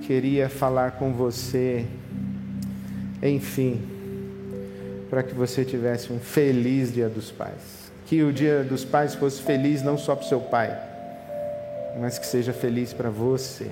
queria 0.01 0.49
falar 0.49 0.91
com 0.91 1.13
você, 1.13 1.85
enfim, 3.21 3.81
para 5.09 5.23
que 5.23 5.33
você 5.33 5.63
tivesse 5.63 6.11
um 6.11 6.19
feliz 6.19 6.93
Dia 6.93 7.09
dos 7.09 7.31
Pais. 7.31 7.91
Que 8.05 8.21
o 8.23 8.31
Dia 8.31 8.63
dos 8.63 8.83
Pais 8.83 9.15
fosse 9.15 9.41
feliz 9.41 9.81
não 9.81 9.97
só 9.97 10.15
para 10.15 10.25
o 10.25 10.29
seu 10.29 10.41
pai, 10.41 10.92
mas 11.99 12.17
que 12.17 12.25
seja 12.25 12.53
feliz 12.53 12.93
para 12.93 13.09
você. 13.09 13.67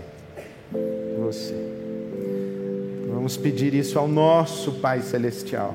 Você. 1.19 1.55
Vamos 3.13 3.37
pedir 3.37 3.73
isso 3.73 3.99
ao 3.99 4.07
nosso 4.07 4.73
Pai 4.73 5.01
Celestial. 5.01 5.73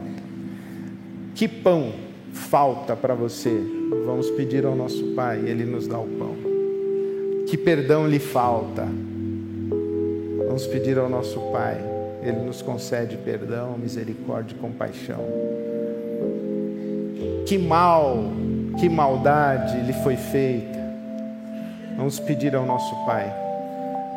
Que 1.34 1.46
pão 1.46 1.92
falta 2.32 2.96
para 2.96 3.14
você? 3.14 3.56
Vamos 4.04 4.30
pedir 4.30 4.64
ao 4.64 4.74
nosso 4.74 5.12
Pai, 5.14 5.38
Ele 5.46 5.64
nos 5.64 5.86
dá 5.86 5.98
o 5.98 6.06
pão. 6.06 6.36
Que 7.46 7.56
perdão 7.56 8.08
lhe 8.08 8.18
falta? 8.18 8.86
Vamos 10.46 10.66
pedir 10.66 10.98
ao 10.98 11.08
nosso 11.08 11.38
Pai, 11.52 11.78
Ele 12.22 12.38
nos 12.38 12.62
concede 12.62 13.16
perdão, 13.18 13.76
misericórdia 13.78 14.56
e 14.56 14.58
compaixão. 14.58 15.20
Que 17.46 17.58
mal, 17.58 18.18
que 18.80 18.88
maldade 18.88 19.78
lhe 19.82 19.92
foi 20.02 20.16
feita? 20.16 20.75
Vamos 22.06 22.20
pedir 22.20 22.54
ao 22.54 22.64
nosso 22.64 22.94
Pai, 23.04 23.34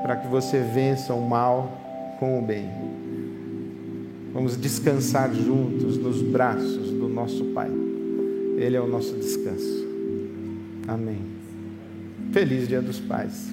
para 0.03 0.15
que 0.15 0.27
você 0.27 0.59
vença 0.59 1.11
o 1.11 1.27
mal 1.27 2.15
com 2.19 2.37
o 2.37 2.41
bem. 2.43 2.69
Vamos 4.31 4.55
descansar 4.55 5.33
juntos 5.33 5.97
nos 5.97 6.21
braços 6.21 6.91
do 6.91 7.09
nosso 7.09 7.45
Pai. 7.45 7.71
Ele 8.59 8.75
é 8.75 8.79
o 8.79 8.85
nosso 8.85 9.15
descanso. 9.15 9.87
Amém. 10.87 11.19
Feliz 12.31 12.67
Dia 12.67 12.79
dos 12.79 12.99
Pais. 12.99 13.49